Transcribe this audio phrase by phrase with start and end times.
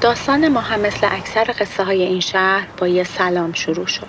[0.00, 4.06] داستان ما هم مثل اکثر قصه های این شهر با یه سلام شروع شد.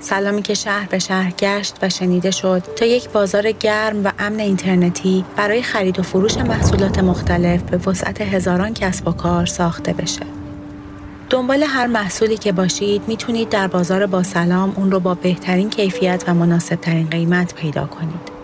[0.00, 4.40] سلامی که شهر به شهر گشت و شنیده شد تا یک بازار گرم و امن
[4.40, 10.26] اینترنتی برای خرید و فروش محصولات مختلف به وسعت هزاران کسب و کار ساخته بشه.
[11.30, 16.24] دنبال هر محصولی که باشید می‌تونید در بازار با سلام اون رو با بهترین کیفیت
[16.26, 18.35] و مناسب ترین قیمت پیدا کنید.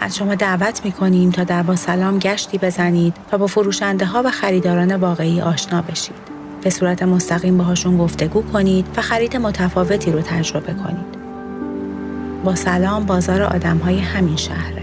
[0.00, 4.30] از شما دعوت می‌کنیم تا در با سلام گشتی بزنید و با فروشنده ها و
[4.30, 6.14] خریداران واقعی آشنا بشید.
[6.62, 11.20] به صورت مستقیم باهاشون گفتگو کنید و خرید متفاوتی رو تجربه کنید.
[12.44, 14.82] با سلام بازار آدم های همین شهره.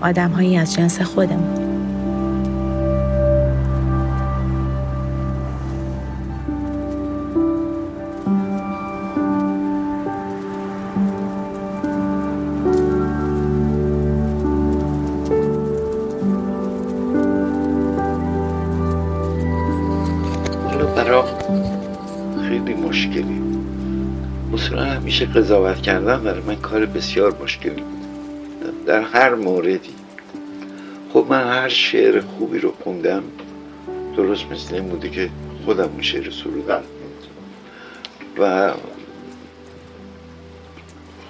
[0.00, 1.63] آدم هایی از جنس خودمون.
[25.24, 28.84] قضاوت کردن برای من کار بسیار مشکلی بود.
[28.86, 29.94] در هر موردی.
[31.12, 33.22] خب من هر شعر خوبی رو خوندم
[34.16, 35.30] درست مثل این بوده که
[35.64, 36.82] خودم اون شعر سرودم
[38.38, 38.72] و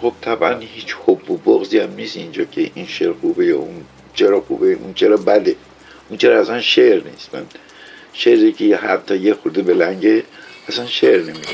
[0.00, 3.84] خب طبعا هیچ حب و بغضی هم نیست اینجا که این شعر خوبه یا اون
[4.14, 5.56] چرا خوبه اون چرا بده.
[6.08, 7.34] اون چرا اصلا شعر نیست.
[7.34, 7.46] من
[8.12, 10.24] شعری که حتی یه خورده بلنگه
[10.68, 11.48] اصلا شعر نمیده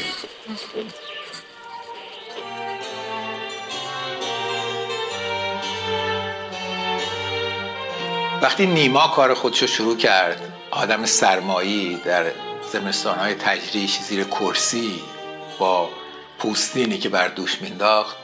[8.43, 12.33] وقتی نیما کار خودشو شروع کرد آدم سرمایی در
[12.73, 15.03] زمستانهای تجریش زیر کرسی
[15.59, 15.89] با
[16.39, 18.17] پوستینی که بر دوش مینداخت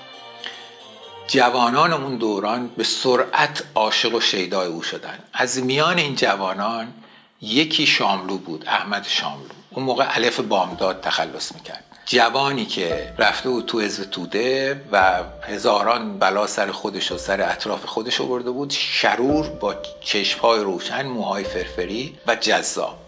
[1.28, 5.18] جوانان اون دوران به سرعت عاشق و شیدای او شدن.
[5.32, 6.94] از میان این جوانان
[7.40, 9.48] یکی شاملو بود احمد شاملو.
[9.70, 11.84] اون موقع الف بامداد تخلص می‌کرد.
[12.08, 17.84] جوانی که رفته بود تو حزب توده و هزاران بلا سر خودش و سر اطراف
[17.84, 22.98] خودش آورده بود شرور با چشمهای روشن موهای فرفری و جذاب.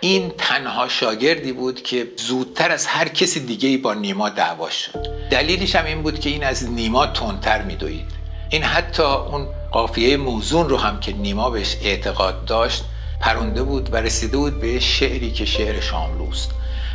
[0.00, 5.06] این تنها شاگردی بود که زودتر از هر کسی دیگه با نیما دعوا شد.
[5.30, 8.10] دلیلش هم این بود که این از نیما تندتر میدوید.
[8.50, 12.84] این حتی اون قافیه موزون رو هم که نیما بهش اعتقاد داشت
[13.20, 16.50] پرونده بود و رسیده بود به شعری که شعر شاملوست.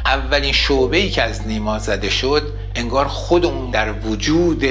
[0.06, 4.64] اولین شعبه ای که از نیما زده شد انگار خودمون در وجود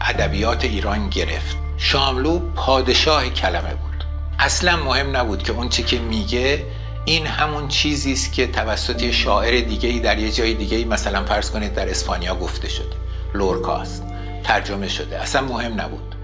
[0.00, 1.56] ادبیات ایران گرفت.
[1.76, 4.04] شاملو پادشاه کلمه بود.
[4.38, 6.66] اصلا مهم نبود که اون چی که میگه
[7.04, 11.24] این همون چیزی است که توسط شاعر دیگه ای در یه جای دیگه ای مثلا
[11.24, 12.96] فرض کنید در اسپانیا گفته شده.
[13.34, 14.04] لورکاست
[14.44, 15.18] ترجمه شده.
[15.18, 16.14] اصلا مهم نبود.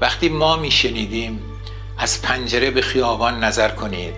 [0.00, 1.40] وقتی ما میشنیدیم
[1.98, 4.14] از پنجره به خیابان نظر کنید.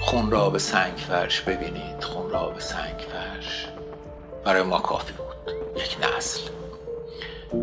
[0.00, 2.04] خون را به سنگ فرش ببینید.
[2.04, 3.66] خون را سنگ فرش.
[4.44, 5.54] برای ما کافی بود.
[5.76, 6.40] یک نسل.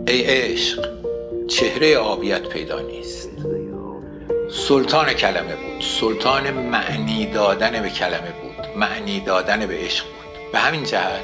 [0.08, 0.90] ای عشق
[1.48, 3.30] چهره آبیت پیدا نیست.
[4.52, 5.82] سلطان کلمه بود.
[5.82, 8.78] سلطان معنی دادن به کلمه بود.
[8.78, 10.52] معنی دادن به عشق بود.
[10.52, 11.24] به همین جهت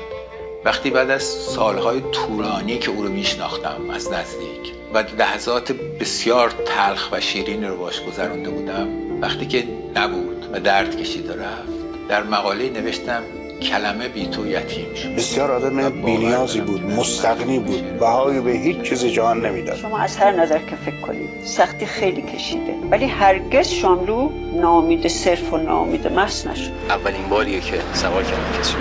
[0.65, 7.09] وقتی بعد از سالهای طولانی که او رو میشناختم از نزدیک و لحظات بسیار تلخ
[7.11, 8.87] و شیرین رو باش گذرانده بودم
[9.21, 11.77] وقتی که نبود و درد کشید و رفت
[12.09, 13.23] در مقاله نوشتم
[13.61, 15.15] کلمه بی تو یتیم شد.
[15.15, 19.77] بسیار آدم بینیازی بود مستقنی بود بهایی به هیچ چیز جهان نمی‌داد.
[19.77, 22.73] شما از هر نظر که فکر کنید سختی خیلی کشیده.
[22.91, 24.29] ولی هرگز شاملو
[24.61, 26.71] نامید صرف و نامید محض نشد.
[26.89, 28.77] اولین باریه که سوار کردم کسی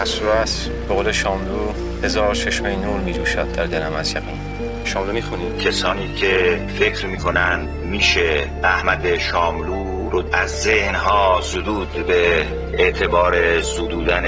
[0.00, 0.70] حسرو است.
[0.88, 4.40] به قول شاملو هزار چشمه نور می جوشد در دلم از یقین.
[4.84, 7.60] شاملو می‌خونید کسانی که فکر می‌کنن
[7.90, 9.83] میشه احمد شاملو
[10.14, 12.46] رو از ذهنها زدود به
[12.78, 14.24] اعتبار زدودن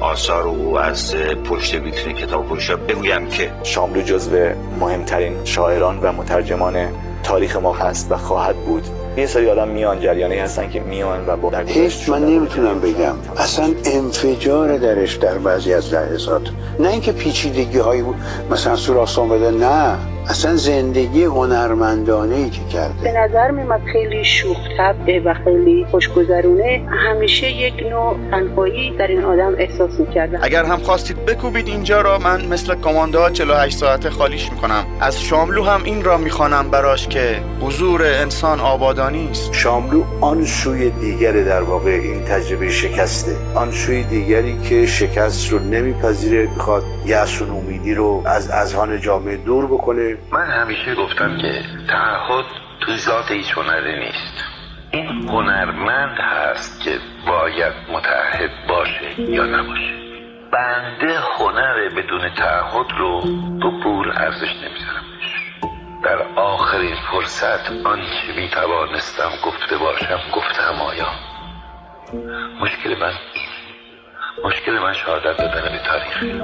[0.00, 1.14] آثار او از
[1.44, 4.36] پشت ویترین کتاب فروشا بگویم که شاملو جزو
[4.80, 6.88] مهمترین شاعران و مترجمان
[7.22, 8.86] تاریخ ما هست و خواهد بود.
[9.16, 13.14] یه سری آدم میان جریانی هستن که میان و با هیچ من نمی‌تونم بگم.
[13.36, 16.42] اصلا انفجار درش در بعضی از لحظات.
[16.78, 18.16] نه اینکه پیچیدگی هایی بود
[18.50, 19.98] مثلا سوراخ بده نه.
[20.28, 23.02] اصلا زندگی هنرمندانه ای که کرده.
[23.02, 26.82] به نظر میمد خیلی شوخ طبعه و خیلی خوشگذرونه.
[26.88, 30.38] همیشه یک نوع تنهایی در این آدم احساس می‌کردم.
[30.42, 34.84] اگر هم خواستید بکوبید اینجا را من مثل کاماندا 48 ساعته خالیش می‌کنم.
[35.00, 39.52] از شاملو هم این را می‌خوانم براش که حضور انسان آبادانی است.
[39.52, 43.36] شاملو آن سوی دیگر در واقع این تجربه شکسته.
[43.54, 49.36] آن سوی دیگری که شکست رو نمیپذیره می‌خواد یأس و امیدی رو از اذهان جامعه
[49.36, 50.09] دور بکنه.
[50.32, 52.44] من همیشه گفتم که تعهد
[52.80, 54.44] تو ذات هیچ هنری نیست.
[54.90, 59.94] این هنرمند هست که باید متعهد باشه یا نباشه.
[60.52, 63.20] بنده هنر بدون تعهد رو
[63.60, 65.04] دو پول ارزش نمی‌ذارم.
[66.04, 71.08] در آخرین فرصت آنچه می توانستم گفته باشم گفتم آیا.
[72.60, 73.12] مشکل من
[74.44, 76.40] مشکل من شهادت دادن به تاریخ.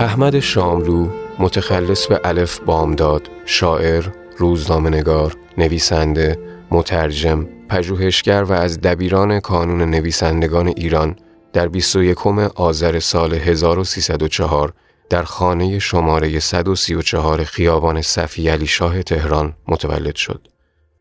[0.00, 1.08] احمد شاملو
[1.38, 4.04] متخلص به الف بامداد شاعر
[4.36, 6.38] روزنامه‌نگار نویسنده
[6.70, 11.16] مترجم پژوهشگر و از دبیران کانون نویسندگان ایران
[11.52, 14.72] در 21 آذر سال 1304
[15.10, 20.48] در خانه شماره 134 خیابان صفی علی شاه تهران متولد شد.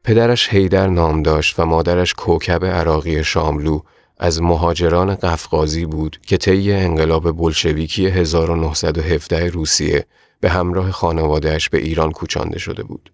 [0.04, 3.80] پدرش هیدر نام داشت و مادرش کوکب عراقی شاملو
[4.18, 10.06] از مهاجران قفقازی بود که طی انقلاب بلشویکی 1917 روسیه
[10.40, 13.12] به همراه خانوادهش به ایران کوچانده شده بود.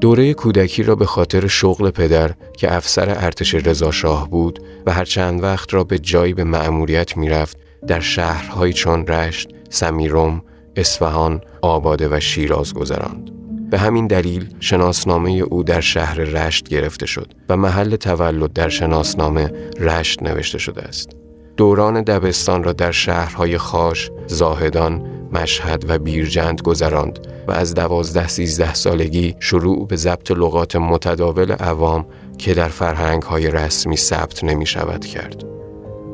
[0.00, 5.42] دوره کودکی را به خاطر شغل پدر که افسر ارتش رضاشاه بود و هر چند
[5.42, 7.56] وقت را به جایی به مأموریت می‌رفت
[7.86, 10.42] در شهرهایی چون رشت، سمیروم،
[10.76, 13.31] اصفهان، آباده و شیراز گذراند.
[13.72, 19.52] به همین دلیل شناسنامه او در شهر رشت گرفته شد و محل تولد در شناسنامه
[19.80, 21.10] رشت نوشته شده است.
[21.56, 28.74] دوران دبستان را در شهرهای خاش، زاهدان، مشهد و بیرجند گذراند و از دوازده سیزده
[28.74, 32.06] سالگی شروع به ضبط لغات متداول عوام
[32.38, 35.44] که در فرهنگ های رسمی ثبت نمی شود کرد.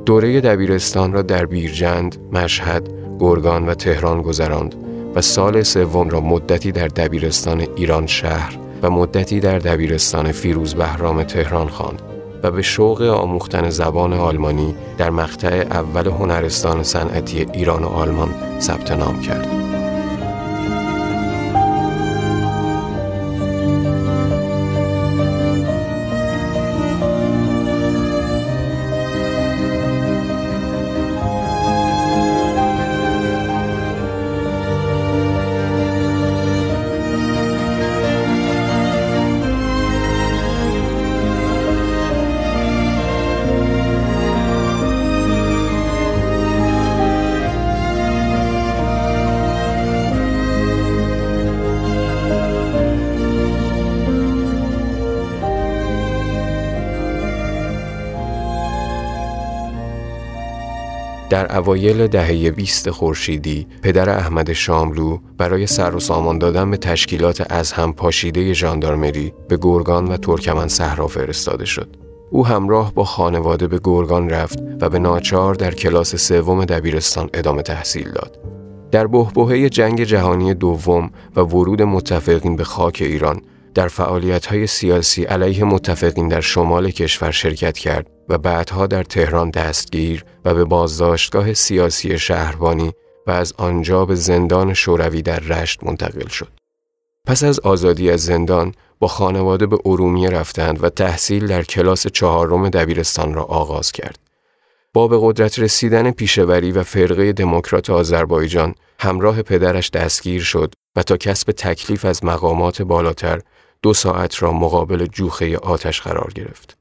[0.07, 2.89] دوره دبیرستان را در بیرجند، مشهد،
[3.21, 4.88] گرگان و تهران گذراند
[5.21, 11.69] سال سوم را مدتی در دبیرستان ایران شهر و مدتی در دبیرستان فیروز بهرام تهران
[11.69, 12.03] خواند
[12.43, 18.93] و به شوق آموختن زبان آلمانی در مقطع اول هنرستان صنعتی ایران و آلمان ثبت
[18.93, 19.48] نام کرد.
[61.59, 67.73] اوایل دهه 20 خورشیدی پدر احمد شاملو برای سر و سامان دادن به تشکیلات از
[67.73, 71.97] هم پاشیده ژاندارمری به گرگان و ترکمن صحرا فرستاده شد.
[72.31, 77.63] او همراه با خانواده به گرگان رفت و به ناچار در کلاس سوم دبیرستان ادامه
[77.63, 78.39] تحصیل داد.
[78.91, 83.41] در بهبهه جنگ جهانی دوم و ورود متفقین به خاک ایران
[83.75, 83.91] در
[84.49, 90.55] های سیاسی علیه متفقین در شمال کشور شرکت کرد و بعدها در تهران دستگیر و
[90.55, 92.93] به بازداشتگاه سیاسی شهربانی
[93.27, 96.49] و از آنجا به زندان شوروی در رشت منتقل شد.
[97.27, 102.69] پس از آزادی از زندان با خانواده به ارومیه رفتند و تحصیل در کلاس چهارم
[102.69, 104.19] دبیرستان را آغاز کرد.
[104.93, 111.17] با به قدرت رسیدن پیشوری و فرقه دموکرات آذربایجان همراه پدرش دستگیر شد و تا
[111.17, 113.41] کسب تکلیف از مقامات بالاتر
[113.83, 116.78] دو ساعت را مقابل جوخه آتش قرار گرفت.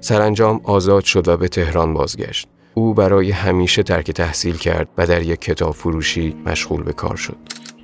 [0.00, 2.48] سرانجام آزاد شد و به تهران بازگشت.
[2.74, 7.36] او برای همیشه ترک تحصیل کرد و در یک کتاب فروشی مشغول به کار شد.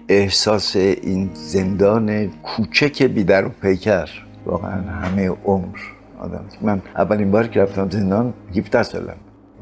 [0.08, 4.08] احساس این زندان کوچک بیدر و پیکر.
[4.46, 5.78] واقعا همه عمر
[6.20, 6.44] آدم.
[6.62, 9.16] من اولین بار که رفتم زندان 17 سالم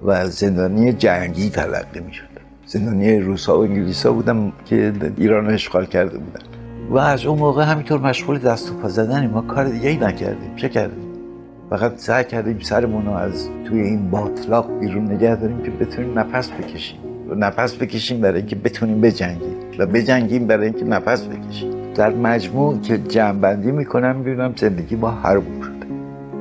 [0.04, 2.32] و زندانی جنگی تلقی می شد
[2.66, 6.40] زندانی روسا و انگلیسا بودم که ایران اشغال کرده بودن.
[6.90, 9.26] و از اون موقع همینطور مشغول دست و پا زدنی.
[9.26, 10.56] ما کار دیگه ای نکردیم.
[10.56, 11.01] چه کردیم؟
[11.72, 16.50] فقط سعی کردیم سرمون رو از توی این باطلاق بیرون نگه داریم که بتونیم نفس
[16.50, 16.98] بکشیم.
[17.28, 21.70] و نفس بکشیم برای اینکه بتونیم بجنگیم و بجنگیم برای اینکه نفس بکشیم.
[21.94, 25.86] در مجموع که جمعبندی می‌کنم می‌بینم زندگی با هر شده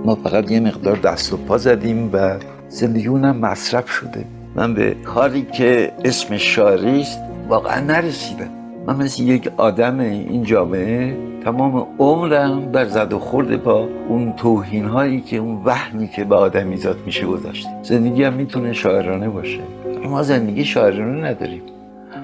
[0.06, 2.36] ما فقط یه مقدار دست و پا زدیم و
[2.70, 4.26] زندگی اونم مصرف شده.
[4.56, 7.20] من به کاری که اسم شاعری است
[7.50, 8.50] واقعا نرسیدم
[8.88, 14.86] من مثل یک آدم این جامعه تمام عمرم بر زد و خورد با اون توهین
[14.86, 19.60] هایی که اون وهمی که به آدم ایجاد میشه گذاشتیم زندگی هم می‌تونه شاعرانه باشه.
[20.10, 21.62] ما زندگی شاعرانه نداریم.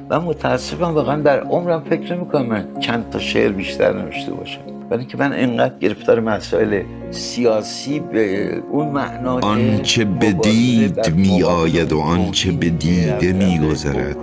[0.10, 4.62] من متاسفم واقعا در عمرم فکر می‌کنم من چند تا شعر بیشتر نوشته باشم.
[4.90, 12.00] برای اینکه من انقدر گرفتار مسائل سیاسی به اون معنا آنچه بدید می آید و
[12.00, 14.18] آنچه به دیده می گذرد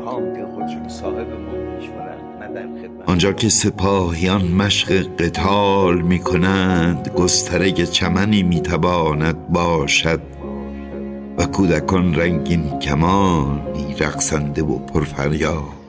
[3.07, 10.21] آنجا که سپاهیان مشق قتال می کنند گسترگ چمنی می تواند باشد
[11.39, 15.85] و کودکان رنگین کمانی رقصنده و پرفریاد.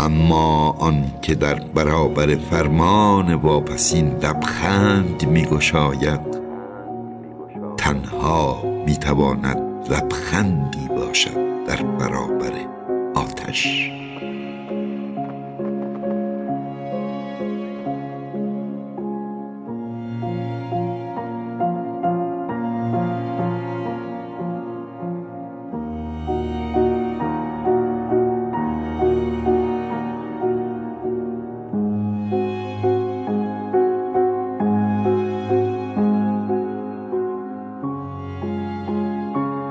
[0.00, 6.20] اما آن که در برابر فرمان واپسین لبخند می گشاید
[7.76, 9.58] تنها می تواند
[9.90, 11.59] لبخندی باشد.
[11.70, 12.52] در برابر
[13.14, 13.90] آتش.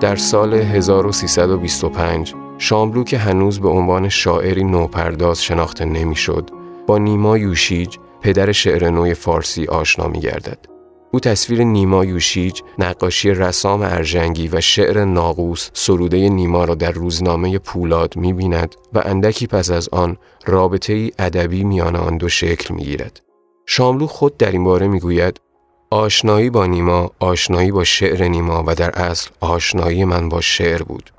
[0.10, 6.50] در سال 1325 شاملو که هنوز به عنوان شاعری نوپرداز شناخته نمی‌شد
[6.88, 10.66] با نیما یوشیج پدر شعر نوی فارسی آشنا می گردد.
[11.12, 17.60] او تصویر نیما یوشیج نقاشی رسام ارژنگی و شعر ناقوس سروده نیما را در روزنامه
[17.60, 22.84] پولاد می بیند و اندکی پس از آن رابطه ادبی میان آن دو شکل می
[22.84, 23.22] گیرد.
[23.66, 25.42] شاملو خود در این باره می گوید
[25.92, 31.12] آشنایی با نیما آشنایی با شعر نیما و در اصل آشنایی من با شعر بود.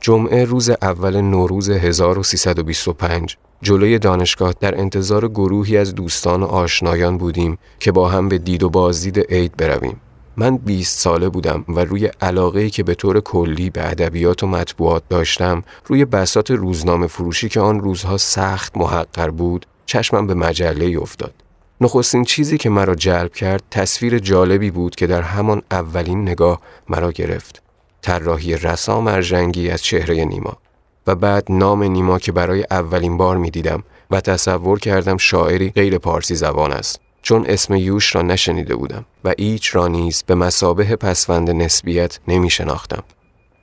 [0.00, 7.58] جمعه روز اول نوروز 1325 جلوی دانشگاه در انتظار گروهی از دوستان و آشنایان بودیم
[7.80, 10.00] که با هم به دید و بازدید عید برویم.
[10.36, 15.02] من 20 ساله بودم و روی علاقه که به طور کلی به ادبیات و مطبوعات
[15.08, 21.43] داشتم روی بسات روزنامه فروشی که آن روزها سخت محقر بود چشمم به مجله افتاد.
[21.80, 27.12] نخستین چیزی که مرا جلب کرد تصویر جالبی بود که در همان اولین نگاه مرا
[27.12, 27.62] گرفت.
[28.02, 30.56] طراحی رسام ارژنگی از چهره نیما
[31.06, 35.98] و بعد نام نیما که برای اولین بار می دیدم و تصور کردم شاعری غیر
[35.98, 40.96] پارسی زبان است چون اسم یوش را نشنیده بودم و ایچ را نیز به مسابه
[40.96, 43.02] پسوند نسبیت نمی شناختم.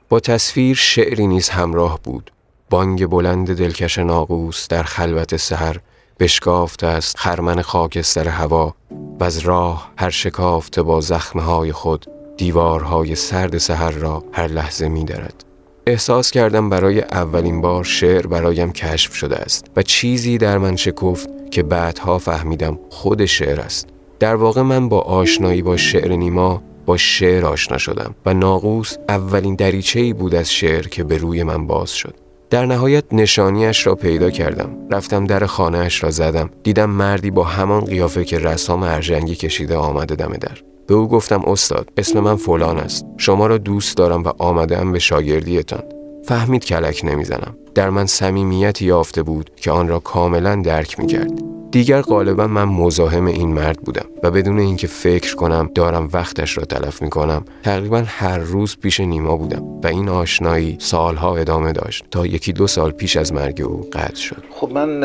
[0.08, 2.32] با تصویر شعری نیز همراه بود
[2.70, 5.76] بانگ بلند دلکش ناقوس در خلوت سحر
[6.22, 8.74] بشکافته است خرمن خاکستر هوا
[9.20, 14.88] و از راه هر شکافته با زخمه های خود دیوارهای سرد سحر را هر لحظه
[14.88, 15.44] می دارد.
[15.86, 21.28] احساس کردم برای اولین بار شعر برایم کشف شده است و چیزی در من شکفت
[21.50, 23.88] که بعدها فهمیدم خود شعر است.
[24.18, 29.54] در واقع من با آشنایی با شعر نیما با شعر آشنا شدم و ناقوس اولین
[29.54, 32.21] دریچه ای بود از شعر که به روی من باز شد.
[32.52, 34.70] در نهایت نشانیش را پیدا کردم.
[34.90, 36.50] رفتم در خانهاش را زدم.
[36.62, 40.58] دیدم مردی با همان قیافه که رسام ارژنگی کشیده آمده دم در.
[40.86, 43.06] به او گفتم استاد اسم من فلان است.
[43.16, 45.82] شما را دوست دارم و آمدم به شاگردیتان.
[46.24, 47.56] فهمید کلک نمی‌زنم.
[47.74, 51.61] در من صمیمیتی یافته بود که آن را کاملا درک می کرد.
[51.72, 56.64] دیگر غالبا من مزاحم این مرد بودم و بدون اینکه فکر کنم دارم وقتش را
[56.64, 62.04] تلف می کنم تقریبا هر روز پیش نیما بودم و این آشنایی سالها ادامه داشت
[62.10, 64.44] تا یکی دو سال پیش از مرگ او قطع شد.
[64.50, 65.02] خب من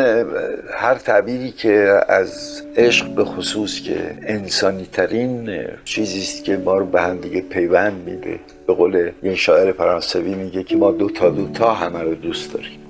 [0.77, 5.49] هر تعبیری که از عشق به خصوص که انسانی ترین
[5.85, 8.39] چیزی است که ما رو به هم دیگه پیوند میده.
[8.67, 12.53] به قول یه شاعر فرانسوی میگه که ما دو تا دو تا همه رو دوست
[12.53, 12.86] داریم.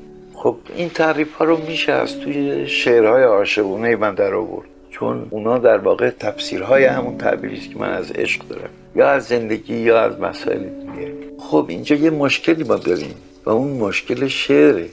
[0.47, 4.67] خب این تعریف ها رو میشه از توی شعرهای عاشقونه من در آورد.
[4.89, 8.69] چون اونا در واقع تفسیرهای همون تعبیری است که من از عشق دارم.
[8.95, 11.13] یا از زندگی یا از مسائل دیگه.
[11.39, 14.89] خب اینجا یه مشکلی ما داریم و اون مشکل شعره.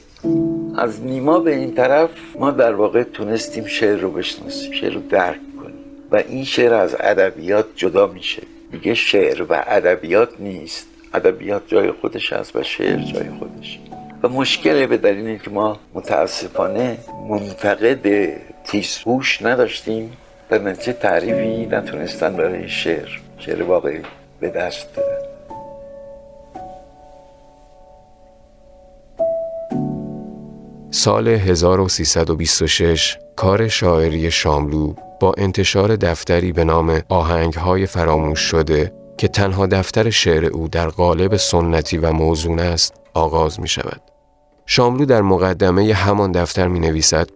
[0.77, 5.41] از نیما به این طرف ما در واقع تونستیم شعر رو بشناسیم شعر رو درک
[5.63, 5.85] کنیم.
[6.11, 8.43] و این شعر از ادبیات جدا میشه.
[8.73, 10.87] دیگه شعر و ادبیات نیست.
[11.15, 13.79] ادبیات جای خودش هست و شعر جای خودش
[14.25, 18.31] و مشکل به دلیل که ما متاسفانه منتقد
[18.65, 20.17] تیزهوش نداشتیم
[20.49, 24.03] به نتیجه تعریفی نتونستن برای شعر شعر واقعی
[24.41, 24.87] به دست
[30.91, 39.67] سال 1326 کار شاعری شاملو با انتشار دفتری به نام آهنگهای فراموش شده که تنها
[39.67, 44.14] دفتر شعر او در قالب سنتی و موزون است آغاز می شود.
[44.67, 47.29] شاملو در مقدمه همان دفتر می نویسد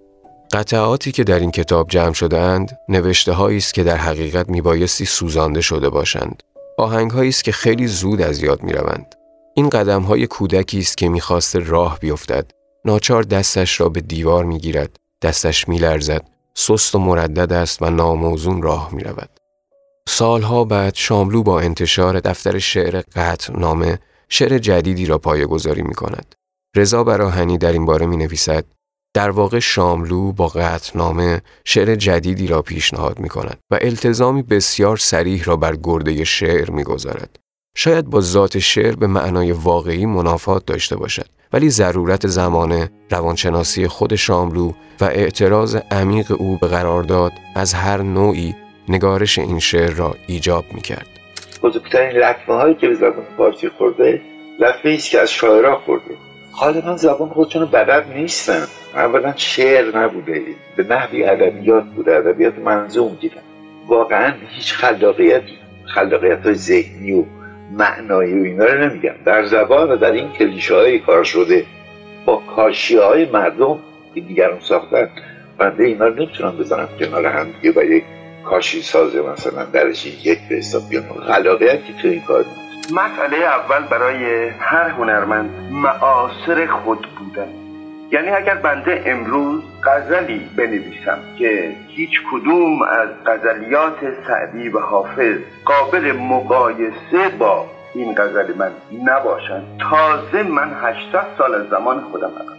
[0.52, 5.04] قطعاتی که در این کتاب جمع شده اند نوشته است که در حقیقت می بایستی
[5.04, 6.42] سوزانده شده باشند.
[6.78, 9.14] آهنگ است که خیلی زود از یاد می روند.
[9.54, 12.50] این قدم های کودکی است که می‌خواست راه بیفتد.
[12.85, 14.97] ناچار دستش را به دیوار می گیرد.
[15.23, 16.23] دستش می لرزد.
[16.54, 19.30] سست و مردد است و ناموزون راه می رود.
[20.08, 25.94] سالها بعد شاملو با انتشار دفتر شعر قطع نامه شعر جدیدی را پایه گذاری می
[25.94, 26.35] کند.
[26.77, 28.65] رضا براهنی در این باره می نویسد
[29.15, 35.45] در واقع شاملو با قطنامه شعر جدیدی را پیشنهاد می کند و التزامی بسیار سریح
[35.45, 37.37] را بر گرده شعر می گذارد.
[37.77, 44.15] شاید با ذات شعر به معنای واقعی منافات داشته باشد ولی ضرورت زمانه روانشناسی خود
[44.15, 48.55] شاملو و اعتراض عمیق او به قرارداد از هر نوعی
[48.89, 51.07] نگارش این شعر را ایجاب می کرد.
[51.63, 54.23] بزرگترین لطمه هایی که به زبان فارسی خورده
[54.61, 56.27] لطمه است که از شاعرها خورده
[56.61, 60.43] غالبا زبان خودشون بلد نیستن اولا شعر نبوده.
[60.77, 62.17] به نحوی ادبیات بوده.
[62.17, 63.43] ادبیات منظوم دیدن
[63.87, 65.43] واقعا هیچ خلاقیت
[65.85, 67.25] خلاقیت های ذهنی و
[67.73, 69.15] معنایی و اینا رو نمیگم.
[69.25, 71.65] در زبان و در این کلیشه های کار شده
[72.25, 73.79] با کاشی های مردم
[74.15, 75.09] که دیگران ساختن
[75.59, 78.05] بنده اینا رو نمی‌تونم بزنم کنار هم دیگه و یک
[78.45, 82.45] کاشی سازه مثلا درش یک به حساب بیان خلاقیتی تو این کار
[82.92, 87.49] مسئله اول برای هر هنرمند معاصر خود بودن.
[88.12, 96.12] یعنی اگر بنده امروز غزلی بنویسم که هیچ کدوم از غزلیات سعدی و حافظ قابل
[96.12, 98.71] مقایسه با این غزل من
[99.04, 99.80] نباشند.
[99.90, 102.58] تازه من 800 سال زمان خودم هستم.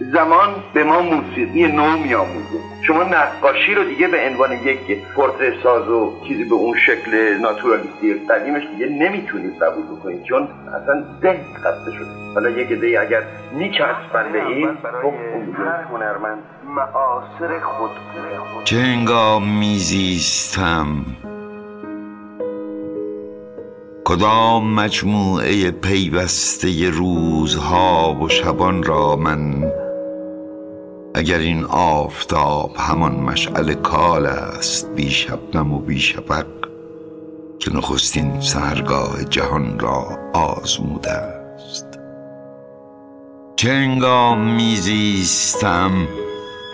[0.00, 5.88] زمان به ما موسیقی نو میآموزه شما نقاشی رو دیگه به عنوان یک پورتره ساز
[5.88, 11.92] و چیزی به اون شکل ناتورالیستی قدیمش دیگه نمی‌تونید قبول بکنید چون اصلا ذهن خسته
[11.92, 12.08] شده.
[12.34, 14.68] حالا یک عده اگر میچسبن به این
[15.02, 15.14] خب
[15.58, 17.90] هر هنرمند معاصر خود.
[18.64, 20.86] چه انگام میزیستم؟
[24.04, 29.72] کدام مجموعه پیوسته روزها و شبان را من
[31.14, 36.46] اگر این آفتاب همان مشعل کال است بی شبنم و بی شبق
[37.58, 41.86] که نخستین سرگاه جهان را آزموده است.
[43.56, 46.08] چنگام میزیستم؟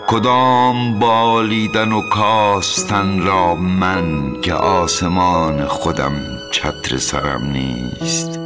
[0.06, 6.12] کدام بالیدن و کاستن را من که آسمان خودم
[6.52, 8.43] چتر سرم نیست؟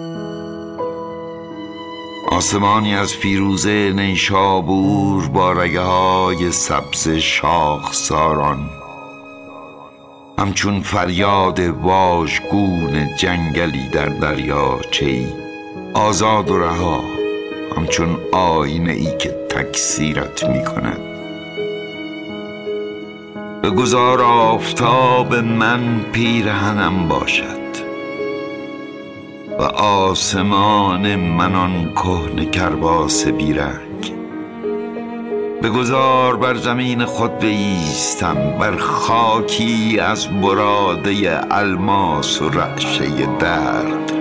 [2.31, 8.71] آسمانی از فیروزه نیشابور با رگه های سبز شاخ ساران
[10.38, 15.35] همچون فریاد واژگون جنگلی در دریاچه
[15.95, 17.01] آزاد و رها
[17.77, 21.01] همچون آینه ای که تکثیرت می کند
[23.62, 27.58] به گذار آفتاب من پیرهنم باشد.
[29.59, 34.12] و آسمان من آن کهن کرباس بیرنگ.
[35.68, 44.17] گذار بر زمین خود بیستم بر خاکی از براده الماس و رعشه درد.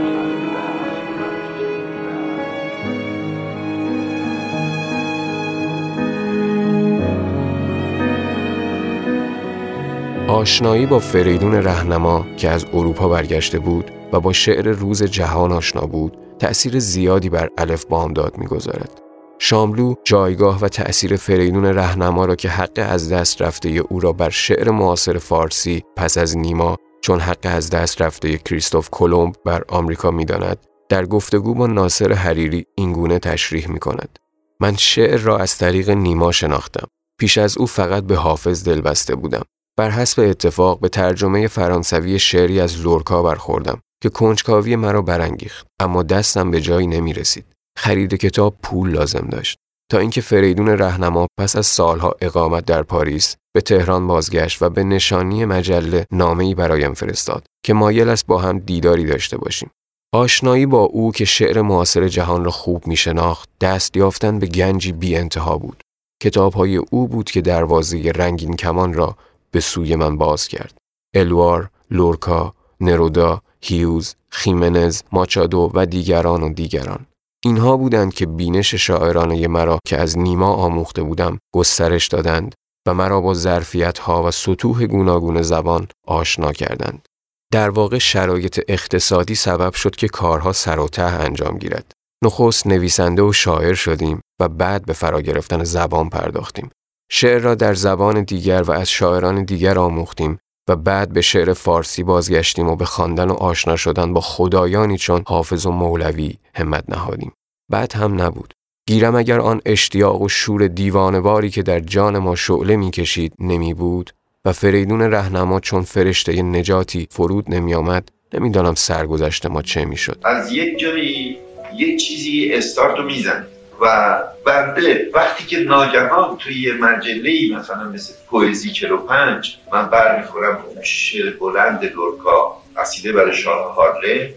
[10.27, 15.81] آشنایی با فریدون رهنما که از اروپا برگشته بود و با شعر روز جهان آشنا
[15.81, 19.01] بود تأثیر زیادی بر الف بامداد می‌گذارد.
[19.39, 24.29] شاملو جایگاه و تأثیر فریدون رهنما را که حق از دست رفته او را بر
[24.29, 30.11] شعر معاصر فارسی پس از نیما چون حق از دست رفته کریستوف کلمب بر آمریکا
[30.11, 30.57] می‌داند
[30.89, 34.19] در گفتگو با ناصر حریری اینگونه تشریح می کند.
[34.59, 36.87] من شعر را از طریق نیما شناختم.
[37.19, 39.43] پیش از او فقط به حافظ دلبسته بودم.
[39.77, 46.03] بر حسب اتفاق به ترجمه فرانسوی شعری از لورکا برخوردم که کنجکاوی مرا برانگیخت اما
[46.03, 47.45] دستم به جایی نمی رسید.
[47.77, 49.57] خرید کتاب پول لازم داشت
[49.91, 54.83] تا اینکه فریدون رهنما پس از سالها اقامت در پاریس به تهران بازگشت و به
[54.83, 59.69] نشانی مجله نامه‌ای برایم فرستاد که مایل است با هم دیداری داشته باشیم.
[60.13, 64.91] آشنایی با او که شعر معاصر جهان را خوب می شناخت دست یافتن به گنجی
[64.91, 65.83] بی انتها بود.
[66.23, 69.17] کتابهای او بود که دروازه رنگین کمان را
[69.51, 70.77] به سوی من باز کرد.
[71.15, 77.05] الوار، لورکا، نرودا، هیوز، خیمنز، ماچادو و دیگران و دیگران.
[77.45, 82.55] اینها بودند که بینش شاعرانه مرا که از نیما آموخته بودم گسترش دادند
[82.87, 87.05] و مرا با ظرفیت ها و سطوح گوناگون زبان آشنا کردند.
[87.53, 91.91] در واقع شرایط اقتصادی سبب شد که کارها سر و ته انجام گیرد.
[92.23, 96.69] نخست نویسنده و شاعر شدیم و بعد به فرا گرفتن زبان پرداختیم.
[97.09, 102.03] شعر را در زبان دیگر و از شاعران دیگر آموختیم و بعد به شعر فارسی
[102.03, 107.31] بازگشتیم و به خواندن و آشنا شدن با خدایانی چون حافظ و مولوی همت نهادیم.
[107.71, 108.53] بعد هم نبود.
[108.87, 114.11] گیرم اگر آن اشتیاق و شور دیوانواری که در جان ما شعله می‌کشید نمی بود
[114.45, 120.51] و فریدون رهنما چون فرشته نجاتی فرود نمی آمد نمی‌دانم سرگذشت ما چه می‌شد از
[120.51, 121.37] یک جایی
[121.77, 123.47] یک چیزی استارتو میزن
[123.81, 130.83] و بنده وقتی که ناگهان توی یه مجله مثلا مثل پویزی 45 من برمیخورم اون
[130.83, 134.33] شعر بلند لورکا قصیده برای شاه هارله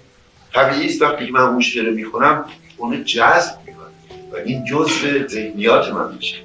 [0.55, 2.45] طبیعی است وقتی من اون شعر می‌خونم
[2.77, 3.93] اونو جذب می‌کنم
[4.33, 6.37] و این جزء ذهنیات من میشه.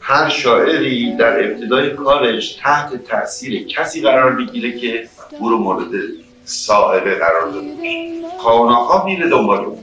[0.00, 5.08] هر شاعری در ابتدای کارش تحت تاثیر کسی قرار می‌گیره که
[5.38, 5.90] او رو مورد
[6.44, 9.79] صاحبه قرار داده باشه میره دنبال اون.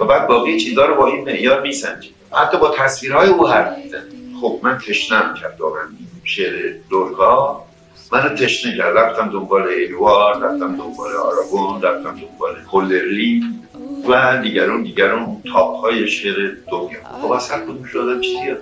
[0.00, 4.02] و بعد باقی چیزها رو با این معیار میسنجید حتی با تصویرهای او حرف میزن
[4.40, 5.82] خب من تشنم کرد واقعا
[6.24, 7.66] شعر دورگاه
[8.12, 8.96] من تشنه کرد.
[8.96, 13.44] رفتم دنبال ایوار رفتم دنبال آراگون رفتم دنبال کلرلی
[14.08, 18.56] و دیگرون دیگرون تاپ های شعر دنیا خب از هر کدوم شده چیزی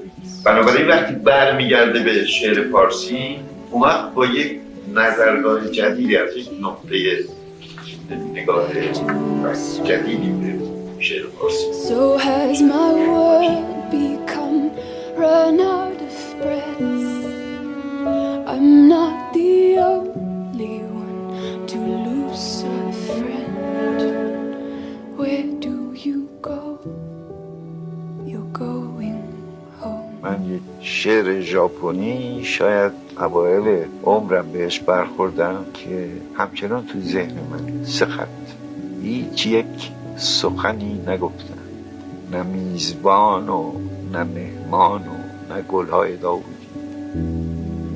[0.45, 3.39] بنابراین وقتی برمیگرده به شعر فارسی
[3.71, 4.61] اومد با یک
[4.95, 7.19] نظرگاه جدیدی از یک نقطه
[8.35, 8.69] نگاه
[9.85, 14.61] جدیدی به شعر فارسی So has my world become
[15.17, 16.81] run out of breath
[18.53, 21.21] I'm not the only one
[21.73, 24.51] to lose a friend
[25.19, 25.75] Where do
[26.07, 26.61] you go?
[28.31, 29.23] You're going
[29.81, 37.85] home من یک شعر ژاپنی شاید اوایل عمرم بهش برخوردم که همچنان تو ذهن من
[37.85, 38.29] سه خط
[39.03, 41.59] هیچ یک سخنی نگفتن
[42.33, 43.73] نه میزبان و
[44.13, 46.69] نه مهمان و نه گلهای داوودی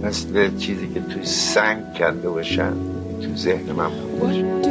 [0.03, 2.73] مثل چیزی که توی سنگ کرده باشن
[3.21, 4.63] تو ذهن من بود.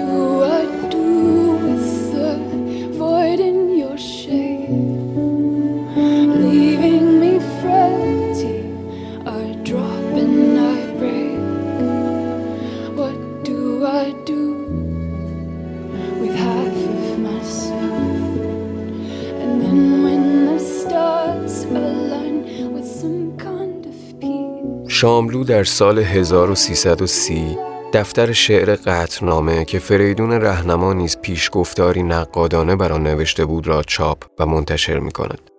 [25.02, 27.58] شاملو در سال 1330
[27.94, 34.24] دفتر شعر قطنامه که فریدون رهنما نیز پیشگفتاری نقادانه بر آن نوشته بود را چاپ
[34.40, 35.50] و منتشر می کند.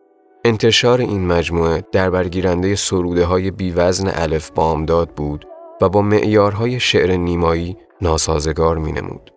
[0.44, 5.44] انتشار این مجموعه در برگیرنده سروده های بیوزن الف بامداد بود
[5.80, 9.30] و با معیارهای شعر نیمایی ناسازگار می نمود.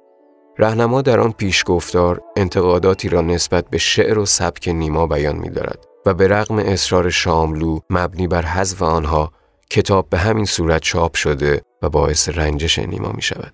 [0.57, 5.85] رهنما در آن پیشگفتار انتقاداتی را نسبت به شعر و سبک نیما بیان می دارد
[6.05, 9.31] و به رغم اصرار شاملو مبنی بر حذف آنها
[9.69, 13.53] کتاب به همین صورت چاپ شده و باعث رنجش نیما می شود.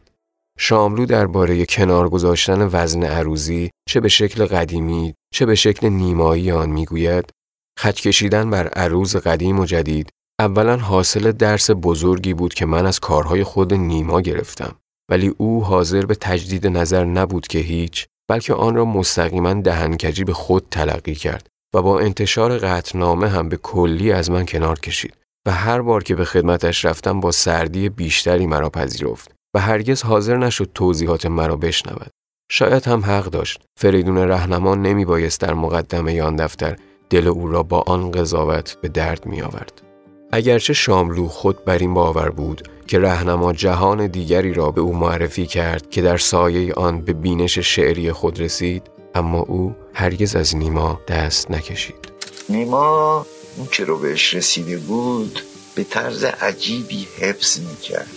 [0.60, 6.69] شاملو درباره کنار گذاشتن وزن عروزی چه به شکل قدیمی چه به شکل نیمایی آن
[6.69, 7.30] می‌گوید
[7.80, 13.00] خط کشیدن بر عروض قدیم و جدید اولا حاصل درس بزرگی بود که من از
[13.00, 14.76] کارهای خود نیما گرفتم
[15.12, 20.34] ولی او حاضر به تجدید نظر نبود که هیچ بلکه آن را مستقیما دهنکجی به
[20.34, 25.51] خود تلقی کرد و با انتشار قطنامه هم به کلی از من کنار کشید و
[25.51, 30.69] هر بار که به خدمتش رفتم با سردی بیشتری مرا پذیرفت و هرگز حاضر نشد
[30.75, 32.10] توضیحات مرا بشنود.
[32.51, 33.62] شاید هم حق داشت.
[33.80, 36.75] فریدون رهنما نمی بایست در مقدمه آن دفتر
[37.10, 39.82] دل او را با آن قضاوت به درد می آورد.
[40.32, 45.45] اگرچه شاملو خود بر این باور بود که رهنما جهان دیگری را به او معرفی
[45.45, 48.84] کرد که در سایه آن به بینش شعری خود رسید
[49.15, 52.12] اما او هرگز از نیما دست نکشید
[52.49, 53.25] نیما
[53.58, 55.40] اون که رو بهش رسیده بود
[55.76, 58.08] به طرز عجیبی حفظ می‌کرد.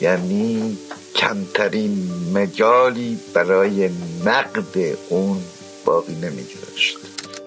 [0.00, 0.78] یعنی
[1.14, 3.90] کمترین مجالی برای
[4.26, 5.36] نقد اون
[5.84, 6.98] باقی نمیگذاشت.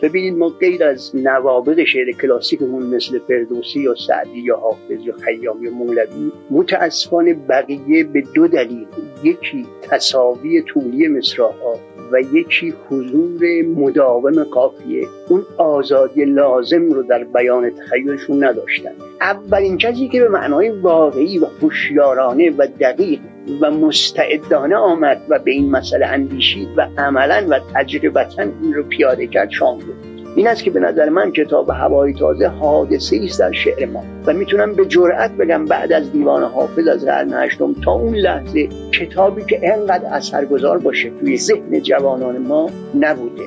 [0.01, 5.63] ببینید ما غیر از نوابق شعر کلاسیکمون مثل فردوسی یا سعدی یا حافظ یا خیام
[5.63, 8.87] یا مولوی متاسفانه بقیه به دو دلیل.
[9.23, 11.79] یکی تصاوی طولی مصراها
[12.11, 13.41] و یکی حضور
[13.75, 18.91] مداوم قافیه اون آزادی لازم رو در بیان تخیلشون نداشتن.
[19.21, 23.19] اولین کسی که به معنای واقعی و هوشیارانه و دقیق
[23.61, 29.27] و مستعدانه آمد و به این مسئله اندیشید و عملا و تجربتا این رو پیاده
[29.27, 30.14] کرد شام بود.
[30.35, 34.03] این است که به نظر من کتاب هوای تازه حادثه است در شعر ما.
[34.25, 38.69] و می‌تونم به جرأت بگم بعد از دیوان حافظ از قرن هشتم تا اون لحظه
[38.91, 42.69] کتابی که انقدر اثرگذار باشه توی ذهن جوانان ما
[42.99, 43.43] نبوده.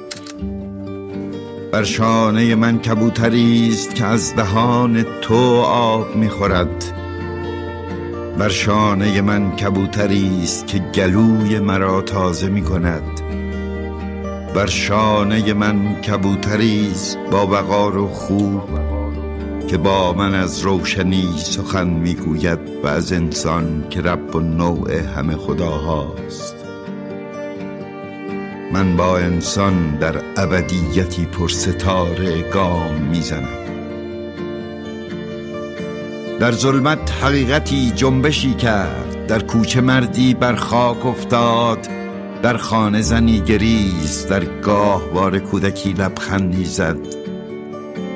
[1.73, 6.85] بر شانه من کبوتری است که از دهان تو آب می‌خورد.
[8.39, 13.03] بر شانه من کبوتری است که گلوی مرا تازه می‌کند.
[14.55, 18.63] بر شانه من کبوتریز با وقار و خوب
[19.69, 25.37] که با من از روشنی سخن می‌گوید و از انسان که رب و نوع همه
[25.37, 26.57] خداهاست.
[28.73, 33.59] من با انسان در ابدیتی پر ستاره گام می‌زنم.
[36.41, 39.27] در ظلمت حقیقتی جنبشی کرد.
[39.27, 41.89] در کوچه مردی بر خاک افتاد.
[42.43, 46.97] در خانه زنی گریز در گاهوار کودکی لبخندی زد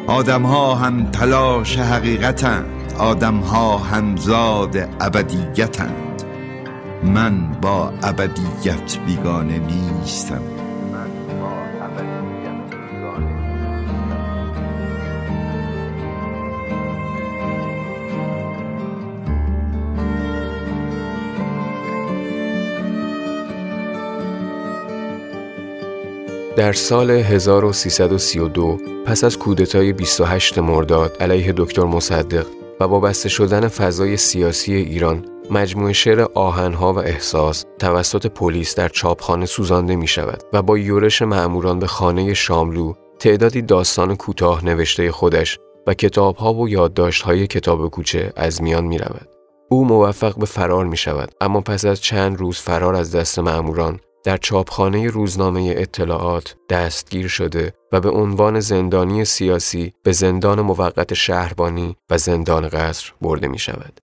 [0.07, 6.23] آدم ها هم تلاش حقیقتند آدم ها همزاد ابدیتند.
[7.05, 10.62] من با ابدیت بیگانه نیستم.
[26.63, 32.47] در سال 1332 پس از کودتای 28 مرداد علیه دکتر مصدق
[32.81, 38.89] و با بسته شدن فضای سیاسی ایران مجموعه شعر آهنها و احساس توسط پلیس در
[38.89, 45.13] چاپخانه سوزانده می شود و با یورش معموران به خانه شاملو تعدادی داستان کوتاه نوشته
[45.13, 49.29] خودش و کتابها و یادداشت‌های کتاب کوچه از میان می رود.
[49.69, 54.01] او موفق به فرار می شود اما پس از چند روز فرار از دست معموران
[54.25, 61.97] در چاپخانه روزنامه اطلاعات دستگیر شده و به عنوان زندانی سیاسی به زندان موقت شهربانی
[62.11, 64.01] و زندان قصر برده می شود.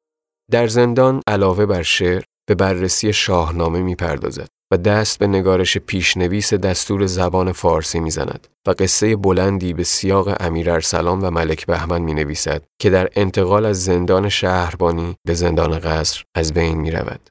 [0.52, 6.54] در زندان علاوه بر شعر به بررسی شاهنامه می پردازد و دست به نگارش پیشنویس
[6.54, 12.02] دستور زبان فارسی می زند و قصه بلندی به سیاق امیر ارسلان و ملک بهمن
[12.02, 17.30] می نویسد که در انتقال از زندان شهربانی به زندان قصر از بین می رود.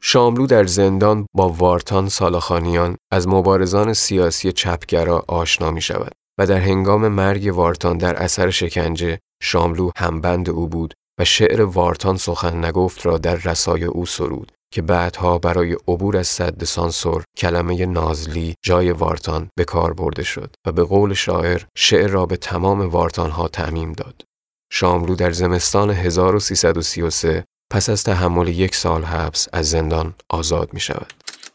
[0.00, 6.58] شاملو در زندان با وارتان سالاخانیان از مبارزان سیاسی چپگرا آشنا می شود و در
[6.58, 13.06] هنگام مرگ وارتان در اثر شکنجه شاملو همبند او بود و شعر وارتان سخن نگفت
[13.06, 18.92] را در رسای او سرود که بعدها برای عبور از صد سانسور کلمه نازلی جای
[18.92, 23.48] وارتان به کار برده شد و به قول شاعر شعر را به تمام وارتان ها
[23.48, 24.22] تعمیم داد.
[24.72, 31.12] شاملو در زمستان 1333 پس از تحمل یک سال حبس از زندان آزاد می شود.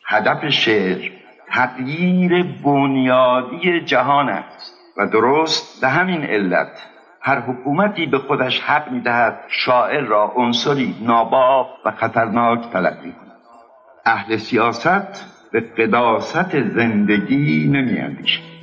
[0.07, 1.11] هدف شعر
[1.53, 6.87] تغییر بنیادی جهان است و درست به همین علت
[7.21, 13.31] هر حکومتی به خودش حق می دهد شاعر را عنصری ناباب و خطرناک تلقی کند
[14.05, 18.17] اهل سیاست به قداست زندگی نمی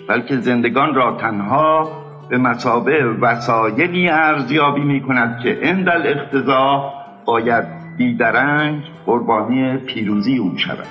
[0.09, 1.91] بلکه زندگان را تنها
[2.31, 7.00] به مسابه وسایلی ارزیابی می کند که اندل اختزا
[7.31, 7.65] باید
[7.97, 10.87] بیدرنگ قربانی پیروزی او شود.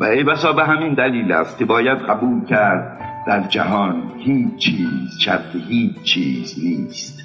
[0.00, 5.18] و ای بسا به همین دلیل است که باید قبول کرد در جهان هیچ چیز
[5.20, 7.22] شرط هیچ چیز نیست.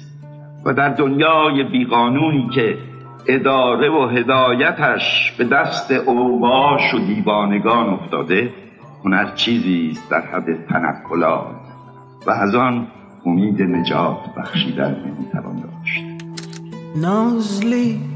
[0.64, 2.78] و در دنیای بیقانونی که
[3.26, 8.52] اداره و هدایتش به دست اوباش و دیوانگان افتاده
[9.04, 11.46] هنر چیزی است در حد تنقلات.
[12.26, 12.86] و از آن
[13.26, 16.04] امید نجات بخشیدن نمی‌توان داشت.
[16.96, 18.13] نازلی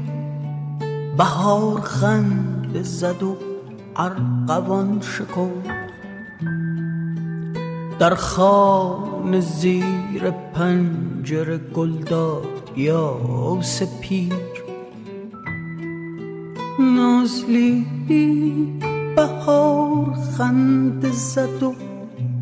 [1.19, 3.37] بهار خند زد و
[3.95, 5.49] ارقوان شکو
[7.99, 13.17] در خان زیر پنجره گلداد یا
[13.61, 14.33] سپیر.
[16.79, 17.85] نازلی
[19.15, 21.73] بهار خند زد و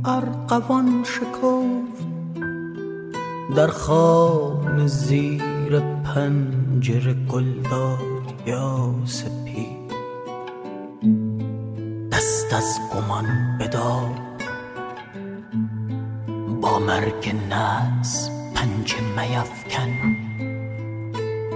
[0.05, 2.07] ارقوان شکفت.
[3.55, 8.16] در خان زیر پنجره گلداد
[8.47, 9.67] یا سپی
[12.11, 14.09] دست از گمان بدار.
[16.61, 19.91] با مرگ نس پنج میفکن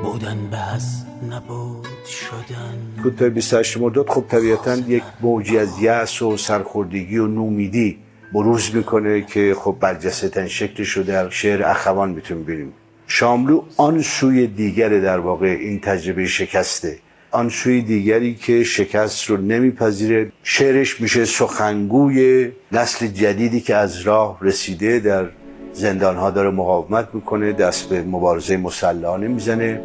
[0.03, 3.03] بودن به از نبود شدن.
[3.03, 7.99] کوتاه 28 مرداد خب طبیعتا یک موجی از یأس و سرخوردگی و نومیدی
[8.33, 12.73] بروز می‌کنه که خب برجسته تن شکلش رو در شعر اخوان می‌تونیم ببینیم.
[13.13, 16.97] شاملو آن سوی دیگر در واقع این تجربه شکسته.
[17.31, 20.31] آن سوی دیگری که شکست رو نمیپذیره.
[20.43, 25.25] شعرش میشه سخنگوی نسل جدیدی که از راه رسیده در
[25.73, 29.81] زندان ها داره مقاومت می‌کنه دست به مبارزه مسلحانه می‌زنه.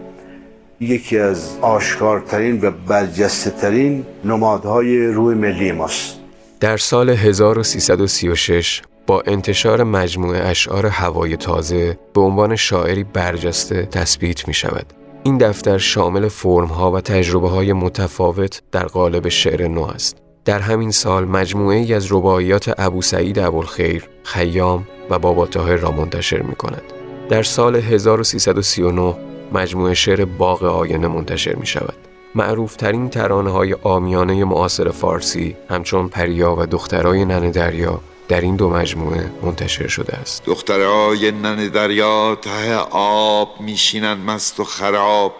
[0.80, 6.16] یکی از آشکارترین و برجسته ترین نمادهای روی ملی ماست.
[6.60, 14.54] در سال 1336 با انتشار مجموعه اشعار هوای تازه به عنوان شاعری برجسته تثبیت می
[14.54, 14.92] شود.
[15.22, 20.16] این دفتر شامل فرمها و تجربه های متفاوت در قالب شعر نو است.
[20.44, 25.90] در همین سال مجموعه ای از رباعیات ابو سعید ابوالخیر، خیام و بابا تاهر را
[25.90, 26.82] منتشر می کند.
[27.28, 29.14] در سال 1339
[29.52, 31.96] مجموعه شعر باغ آینه منتشر می شود.
[32.34, 38.70] معروفترین ترانه های آمیانه معاصر فارسی همچون پریا و دخترای نن دریا در این دو
[38.70, 40.44] مجموعه منتشر شده است.
[40.44, 45.34] دخترای نن دریا ته آب میشینن مست و خراب.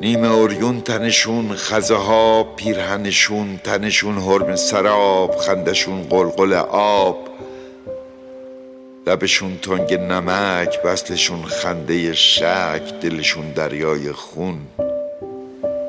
[0.00, 7.28] نیمه اوریون تنشون خزه ها پیرهنشون تنشون حرم سراب خندشون قلقل آب.
[9.06, 14.58] لبشون تنگ نمک بسلشون خنده شک دلشون دریای خون.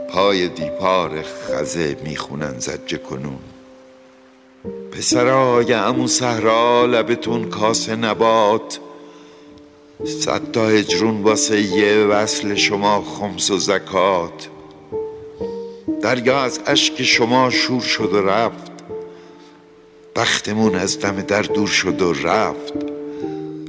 [0.10, 3.40] پای دیپار خزه می‌خونن زجه کنون.
[4.92, 8.80] پسرای امو صحرا لبتون کاسه نبات.
[10.06, 14.50] صد تا هجرون واسه یه وصل شما خمس و زکات.
[16.02, 18.72] دریا از اشک شما شور شد و رفت.
[20.16, 22.74] بختمون از دم در دور شد و رفت.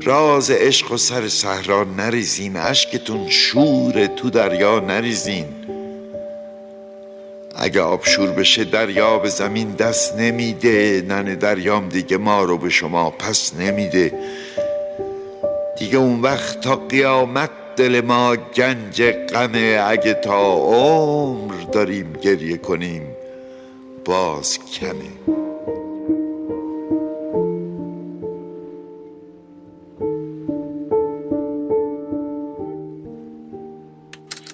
[0.05, 5.47] راز عشق و سر صحرا نریزین اشکتون شور تو دریا نریزین.
[7.57, 11.05] اگه آب شور بشه دریا به زمین دست نمیده.
[11.09, 14.13] نن دریام دیگه ما رو به شما پس نمیده.
[15.79, 19.85] دیگه اون وقت تا قیامت دل ما گنج غمه.
[19.87, 23.03] اگه تا عمر داریم گریه کنیم
[24.05, 25.37] باز کمه.